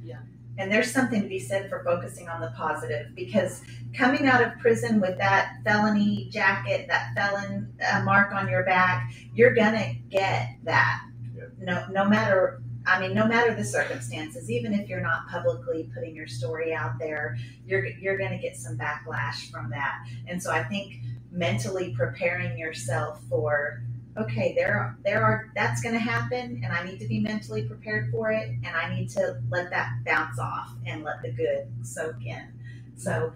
Yeah. 0.02 0.20
And 0.56 0.72
there's 0.72 0.90
something 0.90 1.22
to 1.22 1.28
be 1.28 1.38
said 1.38 1.68
for 1.68 1.84
focusing 1.84 2.28
on 2.28 2.40
the 2.40 2.52
positive 2.56 3.14
because 3.14 3.62
coming 3.94 4.26
out 4.26 4.42
of 4.42 4.58
prison 4.58 5.00
with 5.00 5.18
that 5.18 5.56
felony 5.64 6.28
jacket, 6.30 6.86
that 6.88 7.12
felon 7.14 7.72
uh, 7.92 8.02
mark 8.02 8.32
on 8.32 8.48
your 8.48 8.64
back, 8.64 9.12
you're 9.34 9.54
going 9.54 9.74
to 9.74 9.94
get 10.08 10.56
that. 10.64 11.02
Yeah. 11.34 11.44
No, 11.58 11.86
no 11.90 12.08
matter 12.08 12.62
I 12.86 13.00
mean, 13.00 13.14
no 13.14 13.26
matter 13.26 13.54
the 13.54 13.64
circumstances, 13.64 14.50
even 14.50 14.72
if 14.72 14.88
you're 14.88 15.02
not 15.02 15.28
publicly 15.28 15.90
putting 15.94 16.14
your 16.14 16.26
story 16.26 16.72
out 16.72 16.98
there, 16.98 17.36
you're 17.66 17.86
you're 17.86 18.16
going 18.16 18.32
to 18.32 18.38
get 18.38 18.56
some 18.56 18.78
backlash 18.78 19.50
from 19.50 19.70
that. 19.70 19.98
And 20.26 20.42
so 20.42 20.50
I 20.50 20.64
think 20.64 20.94
mentally 21.30 21.94
preparing 21.96 22.58
yourself 22.58 23.20
for 23.28 23.82
okay 24.18 24.52
there 24.56 24.98
there 25.04 25.22
are 25.22 25.52
that's 25.54 25.80
going 25.80 25.94
to 25.94 26.00
happen 26.00 26.60
and 26.64 26.72
i 26.72 26.84
need 26.84 26.98
to 26.98 27.06
be 27.06 27.20
mentally 27.20 27.62
prepared 27.62 28.10
for 28.10 28.32
it 28.32 28.48
and 28.48 28.74
i 28.74 28.92
need 28.92 29.08
to 29.08 29.40
let 29.48 29.70
that 29.70 29.92
bounce 30.04 30.38
off 30.40 30.72
and 30.86 31.04
let 31.04 31.22
the 31.22 31.30
good 31.30 31.68
soak 31.82 32.16
in 32.26 32.52
so 32.96 33.32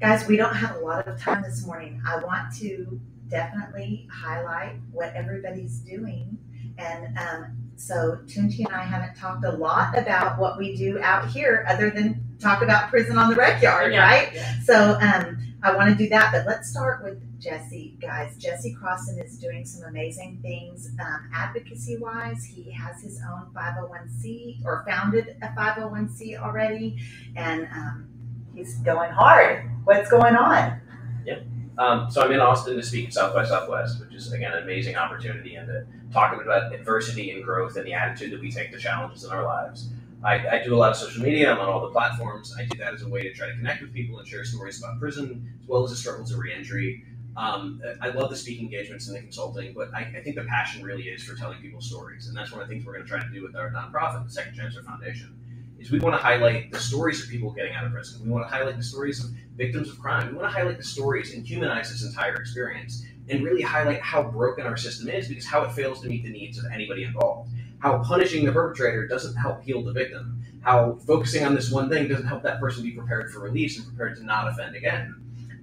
guys 0.00 0.26
we 0.28 0.36
don't 0.36 0.54
have 0.54 0.76
a 0.76 0.78
lot 0.78 1.06
of 1.08 1.20
time 1.20 1.42
this 1.42 1.66
morning 1.66 2.00
i 2.06 2.16
want 2.18 2.54
to 2.54 3.00
definitely 3.28 4.08
highlight 4.12 4.76
what 4.92 5.12
everybody's 5.14 5.80
doing 5.80 6.38
and 6.78 7.18
um, 7.18 7.63
so 7.76 8.18
tunti 8.26 8.64
and 8.64 8.74
i 8.74 8.82
haven't 8.82 9.14
talked 9.16 9.44
a 9.44 9.52
lot 9.52 9.96
about 9.98 10.38
what 10.38 10.58
we 10.58 10.76
do 10.76 10.98
out 11.00 11.28
here 11.28 11.64
other 11.68 11.90
than 11.90 12.24
talk 12.38 12.62
about 12.62 12.90
prison 12.90 13.16
on 13.18 13.30
the 13.30 13.36
rec 13.36 13.62
yard 13.62 13.92
yeah, 13.92 14.00
right 14.00 14.32
yeah. 14.34 14.60
so 14.60 14.98
um, 15.00 15.36
I 15.64 15.74
want 15.74 15.88
to 15.88 15.96
do 15.96 16.10
that, 16.10 16.30
but 16.30 16.46
let's 16.46 16.70
start 16.70 17.02
with 17.02 17.18
Jesse, 17.40 17.96
guys. 17.98 18.36
Jesse 18.36 18.76
Crosson 18.78 19.24
is 19.24 19.38
doing 19.38 19.64
some 19.64 19.88
amazing 19.88 20.40
things 20.42 20.90
um, 21.00 21.30
advocacy 21.32 21.96
wise. 21.96 22.44
He 22.44 22.70
has 22.70 23.00
his 23.00 23.18
own 23.26 23.50
501c 23.54 24.62
or 24.66 24.84
founded 24.86 25.38
a 25.40 25.46
501c 25.58 26.38
already, 26.38 26.98
and 27.34 27.66
um, 27.72 28.08
he's 28.54 28.76
going 28.80 29.10
hard. 29.10 29.70
What's 29.84 30.10
going 30.10 30.36
on? 30.36 30.82
Yeah. 31.24 31.38
Um, 31.76 32.10
so 32.10 32.22
I'm 32.22 32.30
in 32.30 32.40
Austin 32.40 32.76
to 32.76 32.82
speak 32.82 33.08
at 33.08 33.14
South 33.14 33.34
by 33.34 33.44
Southwest, 33.44 34.00
which 34.00 34.14
is 34.14 34.32
again 34.32 34.52
an 34.52 34.62
amazing 34.62 34.96
opportunity 34.96 35.56
and 35.56 35.66
to 35.66 35.86
talk 36.12 36.40
about 36.40 36.72
adversity 36.72 37.30
and 37.32 37.42
growth 37.42 37.76
and 37.76 37.86
the 37.86 37.92
attitude 37.92 38.32
that 38.32 38.40
we 38.40 38.50
take 38.50 38.70
to 38.72 38.78
challenges 38.78 39.24
in 39.24 39.30
our 39.30 39.44
lives. 39.44 39.88
I, 40.22 40.48
I, 40.48 40.64
do 40.64 40.74
a 40.74 40.78
lot 40.78 40.90
of 40.90 40.96
social 40.96 41.22
media. 41.22 41.52
I'm 41.52 41.60
on 41.60 41.68
all 41.68 41.80
the 41.80 41.90
platforms. 41.90 42.54
I 42.58 42.64
do 42.64 42.78
that 42.78 42.94
as 42.94 43.02
a 43.02 43.08
way 43.08 43.22
to 43.22 43.32
try 43.34 43.48
to 43.48 43.54
connect 43.56 43.82
with 43.82 43.92
people 43.92 44.18
and 44.18 44.26
share 44.26 44.42
stories 44.44 44.78
about 44.78 44.98
prison 44.98 45.52
as 45.62 45.68
well 45.68 45.84
as 45.84 45.90
the 45.90 45.96
struggles 45.96 46.32
of 46.32 46.38
reentry. 46.38 47.04
Um, 47.36 47.82
I 48.00 48.08
love 48.08 48.30
the 48.30 48.36
speaking 48.36 48.64
engagements 48.64 49.08
and 49.08 49.16
the 49.16 49.20
consulting, 49.20 49.74
but 49.74 49.92
I, 49.92 50.02
I, 50.16 50.22
think 50.22 50.36
the 50.36 50.44
passion 50.44 50.84
really 50.84 51.04
is 51.04 51.24
for 51.24 51.36
telling 51.36 51.60
people 51.60 51.80
stories, 51.80 52.28
and 52.28 52.36
that's 52.36 52.52
one 52.52 52.62
of 52.62 52.68
the 52.68 52.72
things 52.72 52.86
we're 52.86 52.92
going 52.92 53.04
to 53.04 53.10
try 53.10 53.20
to 53.20 53.28
do 53.28 53.42
with 53.42 53.56
our 53.56 53.70
nonprofit, 53.70 54.24
the 54.24 54.30
Second 54.30 54.56
Chancer 54.56 54.84
Foundation. 54.84 55.36
Is 55.84 55.90
we 55.90 55.98
want 55.98 56.16
to 56.16 56.22
highlight 56.22 56.72
the 56.72 56.80
stories 56.80 57.22
of 57.22 57.28
people 57.28 57.50
getting 57.52 57.74
out 57.74 57.84
of 57.84 57.92
prison. 57.92 58.24
We 58.24 58.30
want 58.30 58.48
to 58.48 58.54
highlight 58.54 58.76
the 58.76 58.82
stories 58.82 59.22
of 59.22 59.30
victims 59.56 59.90
of 59.90 59.98
crime. 59.98 60.28
We 60.28 60.34
want 60.34 60.50
to 60.50 60.58
highlight 60.58 60.78
the 60.78 60.84
stories 60.84 61.34
and 61.34 61.46
humanize 61.46 61.90
this 61.90 62.04
entire 62.04 62.34
experience, 62.36 63.04
and 63.28 63.44
really 63.44 63.62
highlight 63.62 64.00
how 64.00 64.22
broken 64.22 64.66
our 64.66 64.76
system 64.76 65.08
is 65.08 65.28
because 65.28 65.46
how 65.46 65.62
it 65.62 65.72
fails 65.72 66.00
to 66.00 66.08
meet 66.08 66.24
the 66.24 66.30
needs 66.30 66.58
of 66.58 66.64
anybody 66.72 67.04
involved 67.04 67.50
how 67.84 67.98
punishing 67.98 68.46
the 68.46 68.52
perpetrator 68.52 69.06
doesn't 69.06 69.36
help 69.36 69.62
heal 69.62 69.82
the 69.82 69.92
victim, 69.92 70.42
how 70.62 70.98
focusing 71.06 71.44
on 71.44 71.54
this 71.54 71.70
one 71.70 71.90
thing 71.90 72.08
doesn't 72.08 72.26
help 72.26 72.42
that 72.42 72.58
person 72.58 72.82
be 72.82 72.92
prepared 72.92 73.30
for 73.30 73.40
release 73.40 73.76
and 73.76 73.86
prepared 73.86 74.16
to 74.16 74.24
not 74.24 74.48
offend 74.48 74.74
again. 74.74 75.14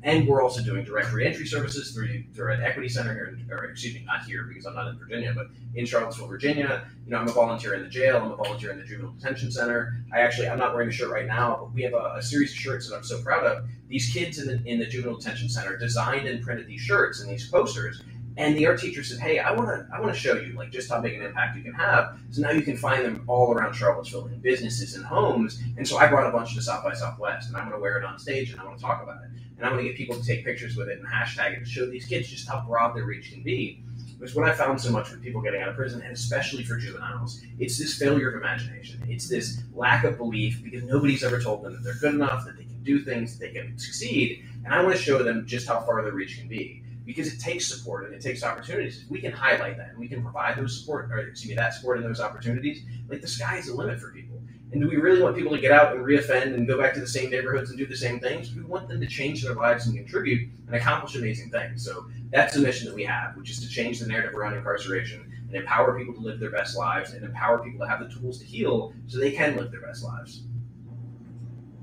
And 0.04 0.28
we're 0.28 0.42
also 0.42 0.64
doing 0.64 0.84
direct 0.84 1.14
reentry 1.14 1.46
services 1.46 1.92
through, 1.92 2.24
through 2.34 2.54
an 2.54 2.64
equity 2.64 2.90
center 2.90 3.14
here, 3.14 3.38
or 3.56 3.66
excuse 3.66 3.94
me, 3.94 4.04
not 4.04 4.24
here 4.24 4.44
because 4.46 4.66
I'm 4.66 4.74
not 4.74 4.88
in 4.88 4.98
Virginia, 4.98 5.32
but 5.36 5.48
in 5.76 5.86
Charlottesville, 5.86 6.28
Virginia. 6.28 6.86
You 7.06 7.12
know, 7.12 7.18
I'm 7.20 7.28
a 7.28 7.32
volunteer 7.32 7.76
in 7.76 7.84
the 7.84 7.90
jail. 7.90 8.18
I'm 8.18 8.32
a 8.32 8.36
volunteer 8.36 8.72
in 8.72 8.80
the 8.80 8.84
juvenile 8.84 9.14
detention 9.14 9.52
center. 9.52 10.04
I 10.12 10.22
actually, 10.22 10.50
I'm 10.50 10.58
not 10.58 10.74
wearing 10.74 10.90
a 10.90 10.92
shirt 10.92 11.12
right 11.12 11.28
now, 11.28 11.58
but 11.62 11.74
we 11.74 11.84
have 11.84 11.94
a, 11.94 12.16
a 12.18 12.22
series 12.22 12.52
of 12.52 12.58
shirts 12.58 12.90
that 12.90 12.96
I'm 12.96 13.04
so 13.04 13.22
proud 13.22 13.46
of. 13.46 13.66
These 13.90 14.12
kids 14.12 14.40
in 14.40 14.48
the, 14.48 14.70
in 14.70 14.80
the 14.80 14.88
juvenile 14.88 15.18
detention 15.18 15.50
center 15.50 15.78
designed 15.78 16.28
and 16.28 16.42
printed 16.44 16.66
these 16.66 16.82
shirts 16.82 17.22
and 17.22 17.30
these 17.30 17.48
posters 17.48 18.02
and 18.38 18.58
the 18.58 18.66
art 18.66 18.80
teacher 18.80 19.04
said, 19.04 19.20
"Hey, 19.20 19.40
I 19.40 19.52
want 19.52 19.70
to, 19.70 19.88
I 19.94 20.00
want 20.00 20.14
to 20.14 20.20
show 20.20 20.36
you 20.36 20.54
like 20.54 20.72
just 20.72 20.90
how 20.90 21.02
big 21.02 21.16
an 21.16 21.22
impact 21.22 21.58
you 21.58 21.64
can 21.64 21.74
have. 21.74 22.18
So 22.30 22.42
now 22.42 22.52
you 22.52 22.62
can 22.62 22.78
find 22.78 23.04
them 23.04 23.24
all 23.28 23.52
around 23.54 23.74
Charlottesville 23.74 24.28
in 24.28 24.40
businesses 24.40 24.96
and 24.96 25.06
homes. 25.06 25.62
And 25.78 25.88
so 25.88 25.98
I 25.98 26.08
brought 26.08 26.28
a 26.28 26.32
bunch 26.32 26.56
to 26.56 26.62
South 26.62 26.84
by 26.84 26.94
Southwest, 26.94 27.50
and 27.50 27.58
I'm 27.58 27.64
going 27.64 27.76
to 27.76 27.82
wear 27.82 27.98
it 27.98 28.06
on 28.06 28.20
stage, 28.20 28.52
and 28.52 28.60
I 28.60 28.66
want 28.66 28.78
to 28.78 28.84
talk 28.84 29.04
about 29.04 29.24
it, 29.24 29.30
and 29.58 29.66
I'm 29.66 29.74
going 29.74 29.84
to 29.84 29.90
get 29.90 29.98
people 29.98 30.16
to 30.16 30.26
take 30.26 30.46
pictures 30.46 30.76
with 30.76 30.88
it 30.88 31.00
and 31.00 31.08
hashtag 31.08 31.58
it 31.58 31.60
to 31.60 31.66
show 31.66 31.86
these 31.90 32.06
kids 32.06 32.30
just 32.30 32.48
how 32.48 32.64
broad 32.66 32.96
their 32.96 33.06
reach 33.06 33.32
can 33.32 33.44
be. 33.44 33.84
Which 34.18 34.36
what 34.36 34.48
I 34.48 34.54
found 34.54 34.80
so 34.80 34.92
much 34.92 35.10
with 35.10 35.24
people 35.24 35.42
getting 35.42 35.62
out 35.62 35.70
of 35.70 35.76
prison, 35.76 36.02
and 36.04 36.14
especially 36.14 36.64
for 36.64 36.78
juveniles, 36.78 37.42
it's 37.58 37.80
this 37.80 37.98
failure 37.98 38.30
of 38.30 38.36
imagination. 38.36 39.04
It's 39.08 39.28
this 39.28 39.64
lack 39.74 40.04
of 40.04 40.18
belief 40.18 40.64
because 40.64 40.84
nobody's 40.84 41.24
ever 41.24 41.42
told 41.42 41.64
them 41.64 41.74
that 41.74 41.84
they're 41.84 41.96
good 41.96 42.14
enough, 42.14 42.46
that 42.46 42.56
they 42.56 42.66
can 42.66 42.84
do 42.84 43.04
things, 43.04 43.40
that 43.40 43.48
they 43.48 43.52
can 43.52 43.80
succeed. 43.80 44.46
And 44.64 44.76
I 44.76 44.84
want 44.84 44.96
to 44.96 45.02
show 45.02 45.24
them 45.24 45.48
just 45.48 45.68
how 45.68 45.80
far 45.80 46.04
their 46.04 46.14
reach 46.14 46.38
can 46.38 46.48
be 46.48 46.84
because 47.12 47.34
it 47.34 47.42
takes 47.42 47.68
support 47.68 48.06
and 48.06 48.14
it 48.14 48.22
takes 48.22 48.42
opportunities. 48.42 49.02
If 49.04 49.10
we 49.10 49.20
can 49.20 49.34
highlight 49.34 49.76
that 49.76 49.90
and 49.90 49.98
we 50.00 50.08
can 50.08 50.24
provide 50.24 50.58
those 50.58 50.80
support, 50.80 51.12
or 51.12 51.18
excuse 51.18 51.50
me, 51.50 51.56
that 51.56 51.74
support 51.74 51.98
and 51.98 52.06
those 52.06 52.22
opportunities, 52.22 52.84
like 53.10 53.20
the 53.20 53.28
sky 53.28 53.58
is 53.58 53.66
the 53.66 53.74
limit 53.74 54.00
for 54.00 54.12
people. 54.12 54.42
And 54.72 54.82
do 54.82 54.88
we 54.88 54.96
really 54.96 55.22
want 55.22 55.36
people 55.36 55.52
to 55.52 55.60
get 55.60 55.74
out 55.74 55.94
and 55.94 56.06
reoffend 56.06 56.54
and 56.54 56.66
go 56.66 56.80
back 56.80 56.94
to 56.94 57.02
the 57.02 57.08
same 57.08 57.30
neighborhoods 57.30 57.70
and 57.70 57.78
do 57.78 57.86
the 57.86 57.98
same 57.98 58.22
things? 58.22 58.56
We 58.56 58.64
want 58.64 58.88
them 58.88 59.02
to 59.02 59.08
change 59.08 59.44
their 59.44 59.54
lives 59.54 59.88
and 59.88 59.98
contribute 59.98 60.50
and 60.68 60.74
accomplish 60.74 61.18
amazing 61.18 61.52
things. 61.52 61.84
So 61.84 62.06
that's 62.32 62.54
the 62.54 62.62
mission 62.62 62.88
that 62.88 62.96
we 62.96 63.04
have, 63.04 63.36
which 63.36 63.50
is 63.50 63.60
to 63.60 63.68
change 63.68 64.00
the 64.00 64.08
narrative 64.08 64.34
around 64.34 64.54
incarceration 64.54 65.30
and 65.48 65.54
empower 65.54 66.00
people 66.00 66.14
to 66.14 66.22
live 66.22 66.40
their 66.40 66.52
best 66.52 66.78
lives 66.78 67.12
and 67.12 67.26
empower 67.26 67.60
people 67.60 67.86
to 67.86 67.92
have 67.92 68.00
the 68.00 68.08
tools 68.08 68.40
to 68.40 68.46
heal 68.46 68.94
so 69.08 69.20
they 69.20 69.32
can 69.32 69.58
live 69.58 69.70
their 69.70 69.82
best 69.82 70.06
lives. 70.06 70.44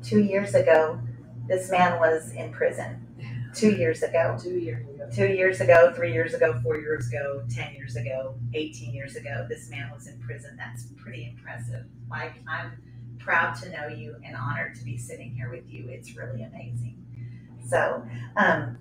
Two 0.02 0.23
years 0.23 0.54
ago, 0.54 0.99
this 1.47 1.70
man 1.70 2.00
was 2.00 2.32
in 2.32 2.50
prison 2.50 3.07
two 3.58 3.72
years 3.76 4.02
ago. 4.02 4.36
Two 4.40 4.58
years 4.58 4.86
ago. 4.88 5.08
Two 5.14 5.26
years 5.28 5.60
ago, 5.60 5.92
three 5.94 6.12
years 6.12 6.34
ago, 6.34 6.58
four 6.62 6.76
years 6.78 7.08
ago, 7.08 7.42
10 7.54 7.74
years 7.74 7.96
ago, 7.96 8.34
18 8.54 8.94
years 8.94 9.16
ago, 9.16 9.46
this 9.48 9.70
man 9.70 9.90
was 9.92 10.06
in 10.06 10.18
prison. 10.20 10.56
That's 10.56 10.84
pretty 10.96 11.26
impressive. 11.26 11.84
Like, 12.10 12.34
I'm 12.46 12.72
proud 13.18 13.54
to 13.62 13.70
know 13.70 13.88
you 13.88 14.16
and 14.24 14.36
honored 14.36 14.74
to 14.76 14.84
be 14.84 14.96
sitting 14.98 15.32
here 15.34 15.50
with 15.50 15.68
you. 15.70 15.88
It's 15.88 16.16
really 16.16 16.42
amazing. 16.42 16.96
So, 17.68 18.02
um, 18.36 18.78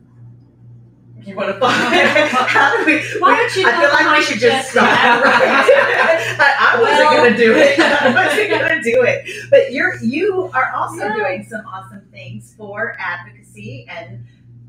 you 1.25 1.35
want 1.35 1.49
to 1.53 1.59
follow? 1.59 1.71
How 1.73 2.77
do 2.77 2.85
we? 2.85 2.99
Why 3.19 3.35
don't 3.35 3.55
you 3.55 3.67
I 3.67 3.71
feel 3.81 3.89
like 3.89 4.17
we 4.17 4.23
should 4.23 4.39
just 4.39 4.71
stop. 4.71 5.23
Right? 5.23 5.33
I, 6.39 6.75
I 6.77 6.81
wasn't 6.81 6.99
Well- 6.99 7.23
gonna 7.25 7.37
do 7.37 7.55
it. 7.55 7.79
I 7.79 8.13
wasn't 8.13 8.49
gonna 8.51 8.83
do 8.83 9.03
it. 9.03 9.49
But 9.49 9.71
you're 9.71 9.97
you 10.03 10.49
are 10.53 10.71
also 10.73 10.97
Yeah. 11.05 11.15
doing 11.15 11.43
some 11.49 11.65
awesome 11.65 12.07
things 12.11 12.53
for 12.57 12.95
advocacy 12.99 13.87
and 13.89 14.23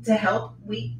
to 0.05 0.15
help 0.15 0.55
we 0.65 0.97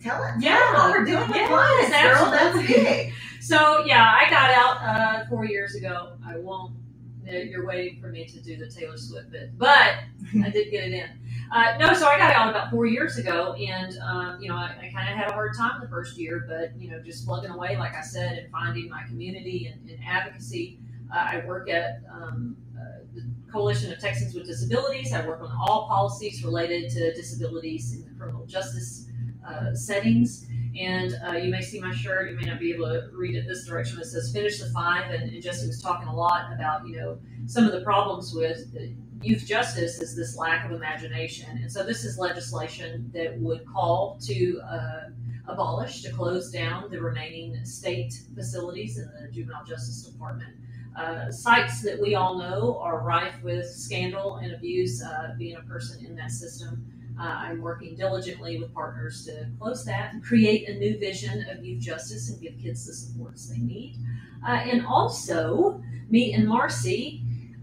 tell 0.00 0.22
it. 0.24 0.34
Yeah. 0.40 0.58
tell 0.58 0.90
what 0.90 0.98
we're 0.98 1.04
doing 1.04 1.28
with 1.28 1.36
Yes, 1.36 1.48
clients, 1.48 2.20
girl. 2.20 2.30
That's 2.30 2.66
big. 2.66 3.12
So 3.40 3.84
yeah, 3.84 4.16
I 4.20 4.30
got 4.30 4.50
out 4.50 4.82
uh, 4.82 5.28
four 5.28 5.44
years 5.44 5.74
ago. 5.74 6.12
I 6.26 6.38
won't. 6.38 6.74
You're 7.24 7.66
waiting 7.66 8.00
for 8.00 8.08
me 8.08 8.24
to 8.26 8.40
do 8.40 8.56
the 8.56 8.66
Taylor 8.68 8.96
Swift 8.98 9.30
bit, 9.30 9.56
but 9.56 9.94
I 10.44 10.50
did 10.50 10.70
get 10.70 10.84
it 10.84 10.92
in. 10.92 11.08
Uh, 11.52 11.76
no, 11.78 11.94
so 11.94 12.06
I 12.06 12.18
got 12.18 12.32
out 12.32 12.50
about 12.50 12.70
four 12.70 12.86
years 12.86 13.18
ago, 13.18 13.54
and 13.54 13.96
um, 13.98 14.38
you 14.40 14.48
know 14.48 14.56
I, 14.56 14.74
I 14.80 14.90
kind 14.94 15.08
of 15.08 15.16
had 15.16 15.28
a 15.28 15.32
hard 15.32 15.56
time 15.56 15.80
the 15.80 15.88
first 15.88 16.16
year, 16.18 16.44
but 16.48 16.78
you 16.80 16.90
know 16.90 17.00
just 17.00 17.26
plugging 17.26 17.50
away, 17.50 17.76
like 17.76 17.94
I 17.94 18.00
said, 18.00 18.38
and 18.38 18.50
finding 18.50 18.88
my 18.88 19.02
community 19.04 19.66
and, 19.72 19.88
and 19.88 19.98
advocacy. 20.06 20.78
Uh, 21.14 21.18
I 21.18 21.44
work 21.46 21.68
at 21.68 22.02
um, 22.10 22.56
Coalition 23.72 23.92
of 23.94 24.00
Texans 24.00 24.34
with 24.34 24.44
Disabilities. 24.44 25.14
I 25.14 25.26
work 25.26 25.40
on 25.40 25.50
all 25.66 25.88
policies 25.88 26.44
related 26.44 26.90
to 26.90 27.14
disabilities 27.14 27.94
in 27.94 28.04
the 28.04 28.10
criminal 28.18 28.44
justice 28.44 29.08
uh, 29.48 29.74
settings. 29.74 30.46
And 30.78 31.16
uh, 31.26 31.36
you 31.36 31.50
may 31.50 31.62
see 31.62 31.80
my 31.80 31.90
shirt. 31.94 32.30
You 32.30 32.36
may 32.36 32.42
not 32.42 32.60
be 32.60 32.70
able 32.70 32.84
to 32.88 33.08
read 33.14 33.34
it 33.34 33.48
this 33.48 33.66
direction. 33.66 33.98
It 33.98 34.04
says 34.04 34.30
"Finish 34.30 34.58
the 34.58 34.68
Five. 34.74 35.10
and, 35.10 35.22
and 35.22 35.42
Jesse 35.42 35.66
was 35.66 35.80
talking 35.80 36.06
a 36.06 36.14
lot 36.14 36.52
about 36.52 36.86
you 36.86 36.96
know 36.96 37.18
some 37.46 37.64
of 37.64 37.72
the 37.72 37.80
problems 37.80 38.34
with 38.34 38.76
youth 39.22 39.46
justice 39.46 40.02
is 40.02 40.14
this 40.14 40.36
lack 40.36 40.66
of 40.66 40.72
imagination. 40.72 41.48
And 41.56 41.72
so 41.72 41.82
this 41.82 42.04
is 42.04 42.18
legislation 42.18 43.10
that 43.14 43.40
would 43.40 43.64
call 43.64 44.18
to 44.26 44.60
uh, 44.70 45.00
abolish, 45.48 46.02
to 46.02 46.12
close 46.12 46.50
down 46.50 46.90
the 46.90 47.00
remaining 47.00 47.64
state 47.64 48.12
facilities 48.34 48.98
in 48.98 49.10
the 49.18 49.32
juvenile 49.32 49.64
justice 49.64 50.02
department. 50.02 50.52
Uh, 50.96 51.30
sites 51.30 51.80
that 51.82 51.98
we 51.98 52.14
all 52.14 52.38
know 52.38 52.78
are 52.80 53.00
rife 53.00 53.34
with 53.42 53.66
scandal 53.66 54.36
and 54.36 54.52
abuse. 54.52 55.02
Uh, 55.02 55.34
being 55.38 55.56
a 55.56 55.62
person 55.62 56.04
in 56.04 56.14
that 56.14 56.30
system, 56.30 56.84
uh, 57.18 57.22
I'm 57.24 57.60
working 57.60 57.96
diligently 57.96 58.58
with 58.58 58.74
partners 58.74 59.24
to 59.26 59.48
close 59.58 59.84
that 59.84 60.12
and 60.12 60.22
create 60.22 60.68
a 60.68 60.74
new 60.74 60.98
vision 60.98 61.46
of 61.50 61.64
youth 61.64 61.80
justice 61.80 62.30
and 62.30 62.40
give 62.40 62.58
kids 62.58 62.86
the 62.86 62.92
supports 62.92 63.48
they 63.48 63.58
need. 63.58 63.96
Uh, 64.46 64.52
and 64.52 64.84
also, 64.86 65.82
me 66.10 66.34
and 66.34 66.46
Marci 66.46 67.22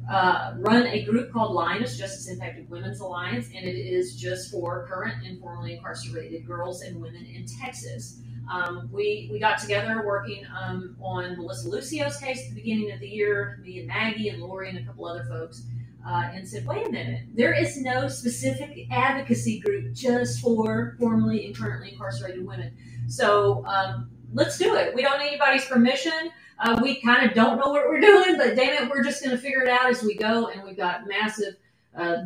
uh, 0.10 0.54
run 0.58 0.88
a 0.88 1.04
group 1.04 1.32
called 1.32 1.54
Lioness 1.54 1.98
Justice 1.98 2.28
Impacted 2.30 2.70
Women's 2.70 3.00
Alliance, 3.00 3.48
and 3.54 3.64
it 3.64 3.76
is 3.76 4.16
just 4.16 4.50
for 4.52 4.88
current 4.88 5.26
and 5.26 5.40
formerly 5.40 5.74
incarcerated 5.74 6.48
girls 6.48 6.82
and 6.82 7.00
women 7.00 7.26
in 7.26 7.46
Texas. 7.46 8.22
Um, 8.50 8.90
we, 8.92 9.30
we 9.32 9.40
got 9.40 9.60
together 9.60 10.04
working 10.06 10.44
um, 10.60 10.96
on 11.00 11.38
Melissa 11.38 11.70
Lucio's 11.70 12.18
case 12.18 12.44
at 12.44 12.50
the 12.50 12.56
beginning 12.56 12.92
of 12.92 13.00
the 13.00 13.08
year, 13.08 13.60
me 13.64 13.80
and 13.80 13.88
Maggie 13.88 14.30
and 14.30 14.42
Lori 14.42 14.70
and 14.70 14.80
a 14.80 14.84
couple 14.84 15.06
other 15.06 15.26
folks, 15.26 15.64
uh, 16.08 16.30
and 16.34 16.48
said, 16.48 16.66
wait 16.66 16.88
a 16.88 16.90
minute, 16.90 17.22
there 17.36 17.54
is 17.54 17.82
no 17.82 18.08
specific 18.08 18.88
advocacy 18.90 19.60
group 19.60 19.94
just 19.94 20.40
for 20.40 20.96
formerly 21.00 21.46
and 21.46 21.56
currently 21.56 21.92
incarcerated 21.92 22.46
women. 22.46 22.76
So 23.08 23.64
um, 23.66 24.10
let's 24.34 24.58
do 24.58 24.76
it. 24.76 24.96
We 24.96 25.02
don't 25.02 25.20
need 25.20 25.28
anybody's 25.28 25.66
permission. 25.66 26.32
Uh, 26.60 26.80
we 26.82 27.02
kind 27.02 27.28
of 27.30 27.36
don't 27.36 27.58
know 27.58 27.72
what 27.72 27.88
we're 27.88 28.00
doing, 28.02 28.38
but 28.38 28.56
damn 28.56 28.84
it, 28.84 28.90
we're 28.90 29.04
just 29.04 29.24
going 29.24 29.36
to 29.36 29.42
figure 29.42 29.62
it 29.62 29.70
out 29.70 29.90
as 29.90 30.02
we 30.02 30.16
go. 30.16 30.48
And 30.48 30.64
we've 30.64 30.78
got 30.78 31.08
massive 31.08 31.56
uh, 31.96 32.24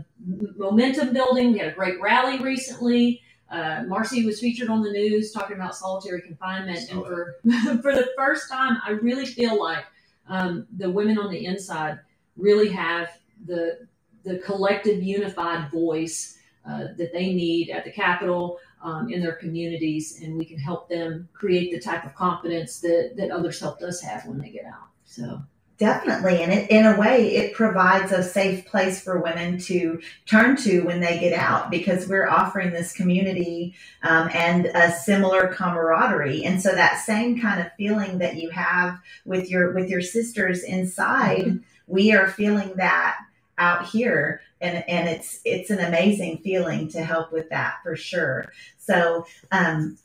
momentum 0.57 1.13
building. 1.13 1.51
We 1.51 1.59
had 1.59 1.69
a 1.69 1.75
great 1.75 1.99
rally 2.01 2.39
recently. 2.39 3.21
Uh, 3.49 3.83
Marci 3.83 4.25
was 4.25 4.39
featured 4.39 4.69
on 4.69 4.81
the 4.81 4.91
news 4.91 5.31
talking 5.31 5.55
about 5.55 5.75
solitary 5.75 6.21
confinement, 6.21 6.89
and 6.91 7.03
for 7.03 7.35
for 7.81 7.93
the 7.93 8.09
first 8.17 8.49
time, 8.49 8.77
I 8.85 8.91
really 8.91 9.25
feel 9.25 9.61
like 9.61 9.85
um, 10.27 10.65
the 10.77 10.89
women 10.89 11.17
on 11.17 11.31
the 11.31 11.45
inside 11.45 11.99
really 12.37 12.69
have 12.69 13.09
the 13.45 13.87
the 14.23 14.39
collective, 14.39 15.03
unified 15.03 15.69
voice 15.69 16.39
uh, 16.65 16.87
that 16.97 17.11
they 17.11 17.33
need 17.33 17.69
at 17.69 17.83
the 17.83 17.91
Capitol 17.91 18.57
um, 18.81 19.11
in 19.11 19.21
their 19.21 19.35
communities, 19.35 20.21
and 20.21 20.37
we 20.37 20.45
can 20.45 20.57
help 20.57 20.89
them 20.89 21.27
create 21.33 21.71
the 21.71 21.79
type 21.79 22.05
of 22.05 22.15
confidence 22.15 22.79
that 22.79 23.13
that 23.17 23.31
others 23.31 23.59
helped 23.59 23.83
us 23.83 24.01
have 24.01 24.25
when 24.25 24.39
they 24.39 24.49
get 24.49 24.65
out. 24.65 24.87
So 25.05 25.43
Definitely. 25.83 26.41
And 26.41 26.53
it, 26.53 26.71
in 26.71 26.85
a 26.85 26.97
way, 26.97 27.35
it 27.35 27.53
provides 27.53 28.13
a 28.13 28.23
safe 28.23 28.65
place 28.65 29.03
for 29.03 29.19
women 29.19 29.57
to 29.63 29.99
turn 30.25 30.55
to 30.63 30.79
when 30.83 31.01
they 31.01 31.19
get 31.19 31.37
out 31.37 31.69
because 31.69 32.07
we're 32.07 32.29
offering 32.29 32.71
this 32.71 32.93
community 32.93 33.75
um, 34.01 34.29
and 34.33 34.67
a 34.67 34.93
similar 34.93 35.53
camaraderie. 35.53 36.45
And 36.45 36.61
so 36.61 36.71
that 36.73 37.03
same 37.03 37.41
kind 37.41 37.59
of 37.59 37.69
feeling 37.73 38.19
that 38.19 38.37
you 38.37 38.49
have 38.51 38.97
with 39.25 39.49
your 39.49 39.73
with 39.73 39.89
your 39.89 39.99
sisters 39.99 40.63
inside, 40.63 41.59
we 41.87 42.13
are 42.13 42.29
feeling 42.29 42.75
that 42.77 43.17
out 43.57 43.85
here 43.85 44.39
and 44.61 44.85
and 44.87 45.09
it's 45.09 45.41
it's 45.43 45.69
an 45.69 45.79
amazing 45.79 46.37
feeling 46.37 46.87
to 46.87 47.03
help 47.03 47.31
with 47.33 47.49
that 47.49 47.75
for 47.83 47.95
sure 47.95 48.51
so 48.79 49.27
um 49.51 49.95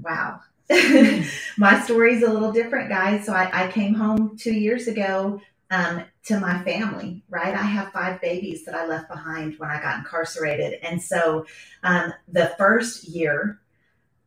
wow 0.00 0.40
my 1.58 1.80
story's 1.84 2.22
a 2.22 2.32
little 2.32 2.52
different, 2.52 2.88
guys. 2.88 3.26
So 3.26 3.32
I, 3.32 3.66
I 3.66 3.70
came 3.70 3.94
home 3.94 4.36
two 4.36 4.54
years 4.54 4.88
ago 4.88 5.40
um, 5.70 6.04
to 6.24 6.40
my 6.40 6.62
family, 6.62 7.22
right? 7.28 7.54
I 7.54 7.62
have 7.62 7.92
five 7.92 8.20
babies 8.20 8.64
that 8.64 8.74
I 8.74 8.86
left 8.86 9.08
behind 9.08 9.58
when 9.58 9.70
I 9.70 9.80
got 9.80 9.98
incarcerated. 9.98 10.78
And 10.82 11.02
so 11.02 11.46
um, 11.82 12.12
the 12.28 12.54
first 12.56 13.08
year, 13.08 13.60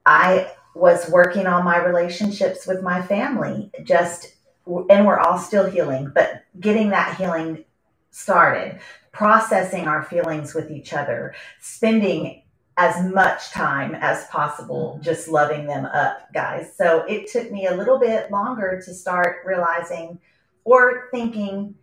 I 0.06 0.52
was 0.76 1.10
working 1.10 1.48
on 1.48 1.66
my 1.66 1.84
relationships 1.84 2.68
with 2.68 2.84
my 2.84 3.02
family, 3.02 3.72
just, 3.84 4.36
and 4.66 5.06
we're 5.06 5.20
all 5.20 5.40
still 5.40 5.70
healing, 5.70 6.12
but 6.14 6.44
getting 6.60 6.90
that 6.90 7.18
healing 7.18 7.66
started, 8.12 8.80
processing 9.12 9.88
our 9.88 10.04
feelings 10.04 10.54
with 10.54 10.70
each 10.70 10.94
other, 10.94 11.34
spending 11.60 12.44
as 12.78 13.04
much 13.12 13.50
time 13.50 13.96
as 13.96 14.28
possible 14.28 15.00
just 15.02 15.28
loving 15.28 15.66
them 15.66 15.86
up, 15.86 16.32
guys. 16.32 16.72
So 16.78 17.04
it 17.10 17.30
took 17.32 17.52
me 17.52 17.66
a 17.66 17.76
little 17.76 18.00
bit 18.00 18.30
longer 18.30 18.80
to 18.86 18.94
start 18.94 19.38
realizing 19.46 20.20
or 20.64 21.08
thinking, 21.12 21.74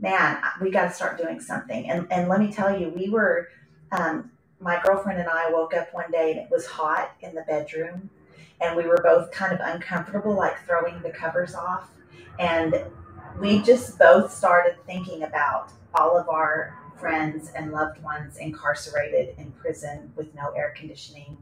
man, 0.00 0.42
we 0.60 0.70
got 0.70 0.88
to 0.88 0.92
start 0.92 1.18
doing 1.18 1.40
something. 1.40 1.88
And, 1.88 2.10
and 2.10 2.28
let 2.28 2.40
me 2.40 2.52
tell 2.52 2.76
you, 2.76 2.88
we 2.88 3.08
were, 3.08 3.48
um, 3.92 4.32
my 4.58 4.80
girlfriend 4.82 5.20
and 5.20 5.28
I 5.28 5.50
woke 5.50 5.72
up 5.72 5.94
one 5.94 6.10
day 6.10 6.32
and 6.32 6.40
it 6.40 6.50
was 6.50 6.66
hot 6.66 7.12
in 7.20 7.34
the 7.34 7.42
bedroom. 7.42 8.10
And 8.60 8.76
we 8.76 8.86
were 8.86 8.98
both 9.02 9.30
kind 9.30 9.52
of 9.52 9.60
uncomfortable, 9.62 10.34
like 10.34 10.66
throwing 10.66 11.00
the 11.00 11.10
covers 11.10 11.54
off. 11.54 11.90
And 12.38 12.84
we 13.38 13.62
just 13.62 13.98
both 13.98 14.32
started 14.32 14.76
thinking 14.84 15.22
about 15.22 15.70
all 15.94 16.18
of 16.18 16.28
our 16.28 16.76
friends 17.00 17.50
and 17.56 17.72
loved 17.72 18.02
ones 18.02 18.36
incarcerated 18.36 19.34
in 19.38 19.50
prison 19.52 20.12
with 20.14 20.34
no 20.34 20.50
air 20.50 20.74
conditioning 20.76 21.38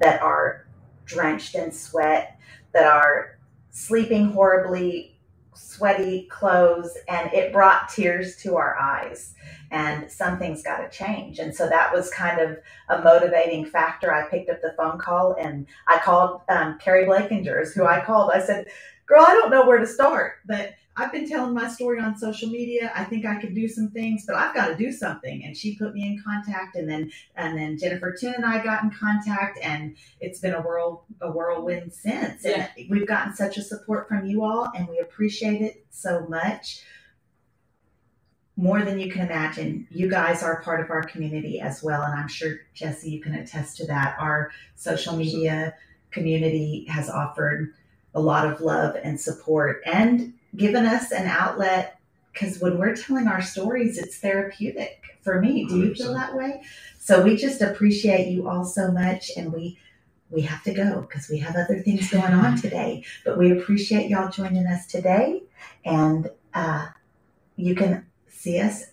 that 0.00 0.20
are 0.20 0.66
drenched 1.04 1.54
in 1.54 1.70
sweat, 1.70 2.38
that 2.72 2.86
are 2.86 3.38
sleeping 3.70 4.32
horribly, 4.32 5.16
sweaty 5.54 6.26
clothes, 6.30 6.98
and 7.08 7.32
it 7.32 7.52
brought 7.52 7.88
tears 7.88 8.36
to 8.36 8.56
our 8.56 8.76
eyes. 8.78 9.34
And 9.70 10.10
something's 10.10 10.62
got 10.62 10.78
to 10.78 10.96
change. 10.96 11.38
And 11.38 11.54
so 11.54 11.68
that 11.68 11.92
was 11.92 12.10
kind 12.10 12.40
of 12.40 12.58
a 12.88 13.02
motivating 13.02 13.64
factor. 13.64 14.12
I 14.12 14.28
picked 14.28 14.50
up 14.50 14.60
the 14.60 14.74
phone 14.76 14.98
call 14.98 15.34
and 15.38 15.66
I 15.86 15.98
called 15.98 16.42
um, 16.48 16.78
Keri 16.78 17.06
Blakingers, 17.06 17.72
who 17.74 17.84
I 17.84 18.04
called. 18.04 18.30
I 18.32 18.44
said, 18.44 18.66
Girl, 19.06 19.24
I 19.26 19.32
don't 19.34 19.50
know 19.50 19.66
where 19.66 19.78
to 19.78 19.86
start, 19.86 20.38
but 20.46 20.74
I've 20.98 21.12
been 21.12 21.28
telling 21.28 21.52
my 21.52 21.68
story 21.68 22.00
on 22.00 22.16
social 22.16 22.48
media. 22.48 22.90
I 22.94 23.04
think 23.04 23.26
I 23.26 23.38
could 23.38 23.54
do 23.54 23.68
some 23.68 23.90
things, 23.90 24.24
but 24.26 24.36
I've 24.36 24.54
got 24.54 24.68
to 24.68 24.76
do 24.76 24.90
something. 24.90 25.44
And 25.44 25.54
she 25.56 25.76
put 25.76 25.92
me 25.92 26.02
in 26.06 26.22
contact, 26.22 26.74
and 26.76 26.88
then 26.88 27.10
and 27.36 27.56
then 27.56 27.76
Jennifer 27.78 28.16
Toon 28.18 28.34
and 28.34 28.46
I 28.46 28.64
got 28.64 28.82
in 28.82 28.90
contact, 28.90 29.58
and 29.62 29.96
it's 30.20 30.40
been 30.40 30.54
a 30.54 30.62
whirl 30.62 31.04
a 31.20 31.30
whirlwind 31.30 31.92
since. 31.92 32.44
And 32.44 32.68
we've 32.88 33.06
gotten 33.06 33.34
such 33.34 33.58
a 33.58 33.62
support 33.62 34.08
from 34.08 34.26
you 34.26 34.42
all, 34.42 34.70
and 34.74 34.88
we 34.88 34.98
appreciate 34.98 35.60
it 35.60 35.84
so 35.90 36.26
much. 36.28 36.82
More 38.58 38.82
than 38.82 38.98
you 38.98 39.12
can 39.12 39.20
imagine. 39.20 39.86
You 39.90 40.08
guys 40.08 40.42
are 40.42 40.62
part 40.62 40.80
of 40.80 40.90
our 40.90 41.02
community 41.02 41.60
as 41.60 41.82
well, 41.82 42.02
and 42.02 42.14
I'm 42.14 42.28
sure 42.28 42.56
Jesse, 42.72 43.10
you 43.10 43.20
can 43.20 43.34
attest 43.34 43.76
to 43.78 43.86
that. 43.88 44.16
Our 44.18 44.50
social 44.76 45.14
media 45.14 45.74
community 46.10 46.86
has 46.88 47.10
offered 47.10 47.74
a 48.14 48.20
lot 48.20 48.50
of 48.50 48.62
love 48.62 48.96
and 49.04 49.20
support 49.20 49.82
and 49.84 50.32
given 50.56 50.86
us 50.86 51.12
an 51.12 51.26
outlet 51.26 51.98
because 52.32 52.60
when 52.60 52.78
we're 52.78 52.94
telling 52.94 53.28
our 53.28 53.40
stories, 53.40 53.96
it's 53.96 54.18
therapeutic 54.18 55.18
for 55.22 55.40
me. 55.40 55.66
Do 55.66 55.78
you 55.78 55.94
feel 55.94 56.12
that 56.12 56.34
way? 56.34 56.62
So 56.98 57.22
we 57.22 57.36
just 57.36 57.62
appreciate 57.62 58.28
you 58.28 58.48
all 58.48 58.64
so 58.64 58.90
much, 58.90 59.30
and 59.36 59.52
we 59.52 59.78
we 60.28 60.42
have 60.42 60.62
to 60.64 60.74
go 60.74 61.02
because 61.02 61.28
we 61.28 61.38
have 61.38 61.56
other 61.56 61.78
things 61.78 62.10
going 62.10 62.32
on 62.32 62.56
today. 62.56 63.04
But 63.24 63.38
we 63.38 63.52
appreciate 63.52 64.10
y'all 64.10 64.30
joining 64.30 64.66
us 64.66 64.86
today, 64.86 65.42
and 65.84 66.30
uh, 66.52 66.88
you 67.56 67.74
can 67.74 68.06
see 68.28 68.60
us 68.60 68.84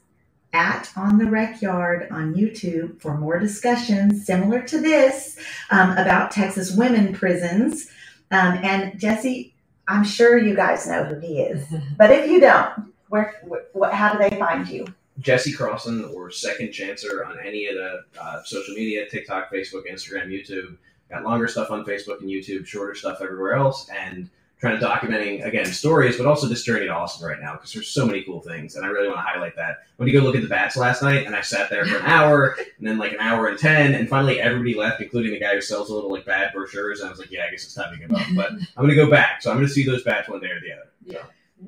at 0.54 0.92
On 0.96 1.18
the 1.18 1.26
Rec 1.26 1.62
Yard 1.62 2.08
on 2.12 2.36
YouTube 2.36 3.02
for 3.02 3.18
more 3.18 3.40
discussions 3.40 4.26
similar 4.26 4.62
to 4.62 4.80
this 4.80 5.40
um, 5.72 5.92
about 5.98 6.32
Texas 6.32 6.76
women 6.76 7.14
prisons. 7.14 7.90
Um, 8.32 8.60
and 8.64 9.00
Jesse, 9.00 9.53
I'm 9.88 10.04
sure 10.04 10.38
you 10.38 10.56
guys 10.56 10.88
know 10.88 11.04
who 11.04 11.20
he 11.20 11.42
is, 11.42 11.66
but 11.98 12.12
if 12.12 12.30
you 12.30 12.40
don't, 12.40 12.94
where, 13.10 13.42
what, 13.74 13.94
how 13.94 14.14
do 14.14 14.18
they 14.18 14.38
find 14.38 14.68
you? 14.68 14.88
Jesse 15.20 15.54
Crosson 15.54 16.12
or 16.14 16.32
Second 16.32 16.70
Chancer 16.70 17.26
on 17.28 17.38
any 17.46 17.68
of 17.68 17.76
the 17.76 18.04
uh, 18.20 18.44
social 18.44 18.74
media 18.74 19.08
TikTok, 19.08 19.52
Facebook, 19.52 19.84
Instagram, 19.92 20.28
YouTube. 20.28 20.78
Got 21.10 21.24
longer 21.24 21.48
stuff 21.48 21.70
on 21.70 21.86
Facebook 21.86 22.22
and 22.22 22.30
YouTube, 22.30 22.66
shorter 22.66 22.96
stuff 22.96 23.20
everywhere 23.22 23.54
else, 23.54 23.88
and 23.90 24.30
trying 24.64 24.80
to 24.80 24.86
documenting 24.86 25.46
again 25.46 25.66
stories, 25.66 26.16
but 26.16 26.26
also 26.26 26.48
this 26.48 26.64
journey 26.64 26.86
to 26.86 26.94
Austin 26.94 27.28
right 27.28 27.42
now 27.42 27.52
because 27.52 27.74
there's 27.74 27.90
so 27.90 28.06
many 28.06 28.24
cool 28.24 28.40
things, 28.40 28.78
and 28.78 28.86
I 28.86 28.88
really 28.88 29.10
want 29.10 29.20
to 29.20 29.24
highlight 29.24 29.58
that. 29.58 29.80
When 29.98 30.08
you 30.08 30.18
go 30.18 30.26
look 30.26 30.38
at 30.38 30.42
the 30.42 30.48
bats 30.48 30.78
last 30.78 31.04
night, 31.04 31.26
and 31.26 31.36
I 31.36 31.42
sat 31.42 31.70
there 31.70 31.86
for 31.86 31.98
an 31.98 32.06
hour, 32.06 32.56
and 32.78 32.88
then 32.88 32.98
like 32.98 33.12
an 33.12 33.20
hour 33.20 33.48
and 33.48 33.60
ten, 33.60 33.94
and 33.94 34.08
finally 34.08 34.40
everybody 34.40 34.74
left, 34.74 35.02
including 35.02 35.34
the 35.34 35.40
guy 35.40 35.54
who 35.54 35.60
sells 35.60 35.90
a 35.90 35.94
little 35.94 36.10
like 36.10 36.26
bad 36.26 36.54
brochures, 36.54 37.02
and 37.02 37.10
I 37.10 37.12
was 37.12 37.20
like, 37.20 37.30
yeah, 37.30 37.44
I 37.46 37.52
guess 37.52 37.66
it's 37.66 37.74
time 37.74 37.94
to 37.94 38.00
give 38.00 38.16
up. 38.16 38.26
But 38.38 38.52
I'm 38.78 38.86
gonna 38.86 38.96
go 38.96 39.10
back, 39.10 39.42
so 39.42 39.52
I'm 39.52 39.58
gonna 39.58 39.68
see 39.68 39.86
those 39.86 40.04
bats 40.04 40.30
one 40.30 40.40
day 40.40 40.48
or 40.48 40.62
the 40.62 40.72
other. 40.72 40.92
Yeah. 41.04 41.24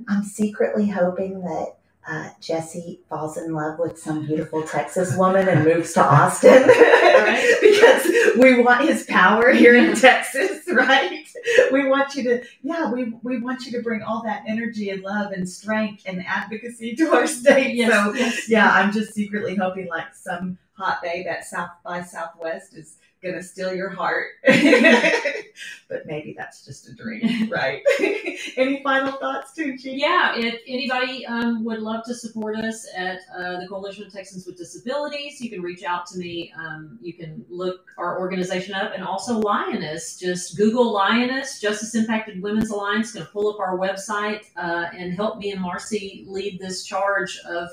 I'm 0.07 0.23
secretly 0.23 0.87
hoping 0.87 1.41
that 1.41 1.74
uh, 2.07 2.29
Jesse 2.39 3.01
falls 3.09 3.37
in 3.37 3.53
love 3.53 3.79
with 3.79 3.97
some 3.97 4.25
beautiful 4.25 4.61
Texas 4.63 5.15
woman 5.17 5.47
and 5.47 5.63
moves 5.63 5.93
to 5.93 6.03
Austin 6.03 6.63
because 7.61 8.07
we 8.37 8.61
want 8.61 8.87
his 8.87 9.03
power 9.03 9.51
here 9.51 9.75
in 9.75 9.95
Texas, 9.95 10.61
right? 10.71 11.25
We 11.71 11.87
want 11.87 12.15
you 12.15 12.23
to, 12.23 12.43
yeah, 12.61 12.91
we, 12.91 13.13
we 13.23 13.39
want 13.39 13.65
you 13.65 13.71
to 13.73 13.81
bring 13.81 14.01
all 14.03 14.21
that 14.23 14.43
energy 14.47 14.89
and 14.89 15.01
love 15.01 15.31
and 15.31 15.47
strength 15.49 16.03
and 16.05 16.23
advocacy 16.27 16.95
to 16.95 17.11
our 17.13 17.27
state. 17.27 17.75
Yes, 17.75 17.91
So, 17.91 18.13
yes. 18.13 18.49
yeah, 18.49 18.71
I'm 18.71 18.91
just 18.91 19.13
secretly 19.13 19.55
hoping 19.55 19.87
like 19.87 20.13
some 20.13 20.57
hot 20.73 21.01
babe 21.01 21.25
at 21.27 21.45
South 21.45 21.71
by 21.83 22.01
Southwest 22.03 22.75
is 22.75 22.97
gonna 23.25 23.43
steal 23.43 23.73
your 23.73 23.89
heart. 23.89 24.27
but 25.89 26.05
maybe 26.05 26.33
that's 26.37 26.65
just 26.65 26.87
a 26.87 26.93
dream, 26.93 27.49
right? 27.51 27.81
Any 28.57 28.81
final 28.83 29.13
thoughts, 29.13 29.53
Tunchi? 29.57 29.97
Yeah, 29.97 30.35
if 30.35 30.61
anybody 30.67 31.25
um, 31.25 31.63
would 31.65 31.79
love 31.79 32.05
to 32.05 32.13
support 32.13 32.55
us 32.57 32.87
at 32.95 33.19
uh, 33.37 33.59
the 33.59 33.67
Coalition 33.67 34.05
of 34.05 34.13
Texans 34.13 34.45
with 34.45 34.57
Disabilities, 34.57 35.41
you 35.41 35.49
can 35.49 35.61
reach 35.61 35.83
out 35.83 36.05
to 36.07 36.17
me. 36.17 36.53
Um, 36.57 36.97
you 37.01 37.13
can 37.13 37.45
look 37.49 37.85
our 37.97 38.19
organization 38.19 38.73
up 38.73 38.93
and 38.93 39.03
also 39.03 39.39
Lioness. 39.39 40.17
Just 40.17 40.57
Google 40.57 40.91
Lioness, 40.93 41.59
Justice 41.59 41.95
Impacted 41.95 42.41
Women's 42.41 42.69
Alliance, 42.69 43.11
going 43.11 43.25
to 43.25 43.31
pull 43.31 43.49
up 43.49 43.59
our 43.59 43.77
website 43.77 44.45
uh, 44.57 44.85
and 44.95 45.13
help 45.13 45.39
me 45.39 45.51
and 45.51 45.61
Marci 45.61 46.25
lead 46.27 46.59
this 46.59 46.85
charge 46.85 47.39
of 47.47 47.69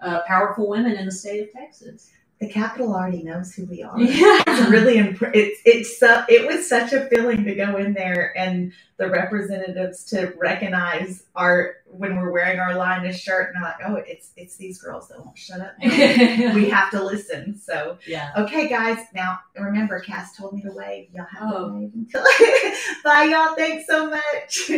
uh, 0.00 0.20
powerful 0.26 0.68
women 0.68 0.92
in 0.92 1.06
the 1.06 1.12
state 1.12 1.42
of 1.42 1.52
Texas. 1.52 2.10
The 2.40 2.48
Capitol 2.48 2.94
already 2.94 3.24
knows 3.24 3.52
who 3.54 3.64
we 3.66 3.82
are. 3.82 3.98
Yeah. 4.00 4.42
It's 4.46 4.70
really 4.70 4.96
imp- 4.98 5.22
it's 5.34 5.60
it's 5.64 5.98
su- 5.98 6.24
it 6.28 6.46
was 6.46 6.68
such 6.68 6.92
a 6.92 7.06
feeling 7.08 7.44
to 7.44 7.54
go 7.54 7.76
in 7.76 7.94
there 7.94 8.32
and 8.38 8.72
the 8.96 9.08
representatives 9.08 10.04
to 10.06 10.32
recognize 10.36 11.24
our 11.36 11.74
when 11.86 12.16
we're 12.16 12.30
wearing 12.32 12.58
our 12.58 12.74
Lioness 12.76 13.18
shirt 13.18 13.52
and 13.54 13.56
they're 13.64 13.70
like, 13.70 13.80
oh, 13.86 14.02
it's 14.06 14.32
it's 14.36 14.56
these 14.56 14.80
girls 14.80 15.08
that 15.08 15.24
won't 15.24 15.36
shut 15.38 15.60
up. 15.60 15.72
we 15.82 16.68
have 16.68 16.90
to 16.92 17.02
listen. 17.02 17.56
So 17.58 17.98
yeah. 18.06 18.30
okay, 18.36 18.68
guys. 18.68 18.98
Now 19.14 19.38
remember, 19.56 19.98
Cass 20.00 20.36
told 20.36 20.52
me 20.54 20.62
to 20.62 20.70
wave. 20.72 21.08
Y'all 21.12 21.26
have 21.30 21.52
Oh. 21.52 21.68
to 21.68 21.74
wave 21.74 21.90
until. 21.94 22.22
Bye, 23.04 23.24
y'all. 23.32 23.54
Thanks 23.56 23.86
so 23.88 24.10
much. 24.10 24.70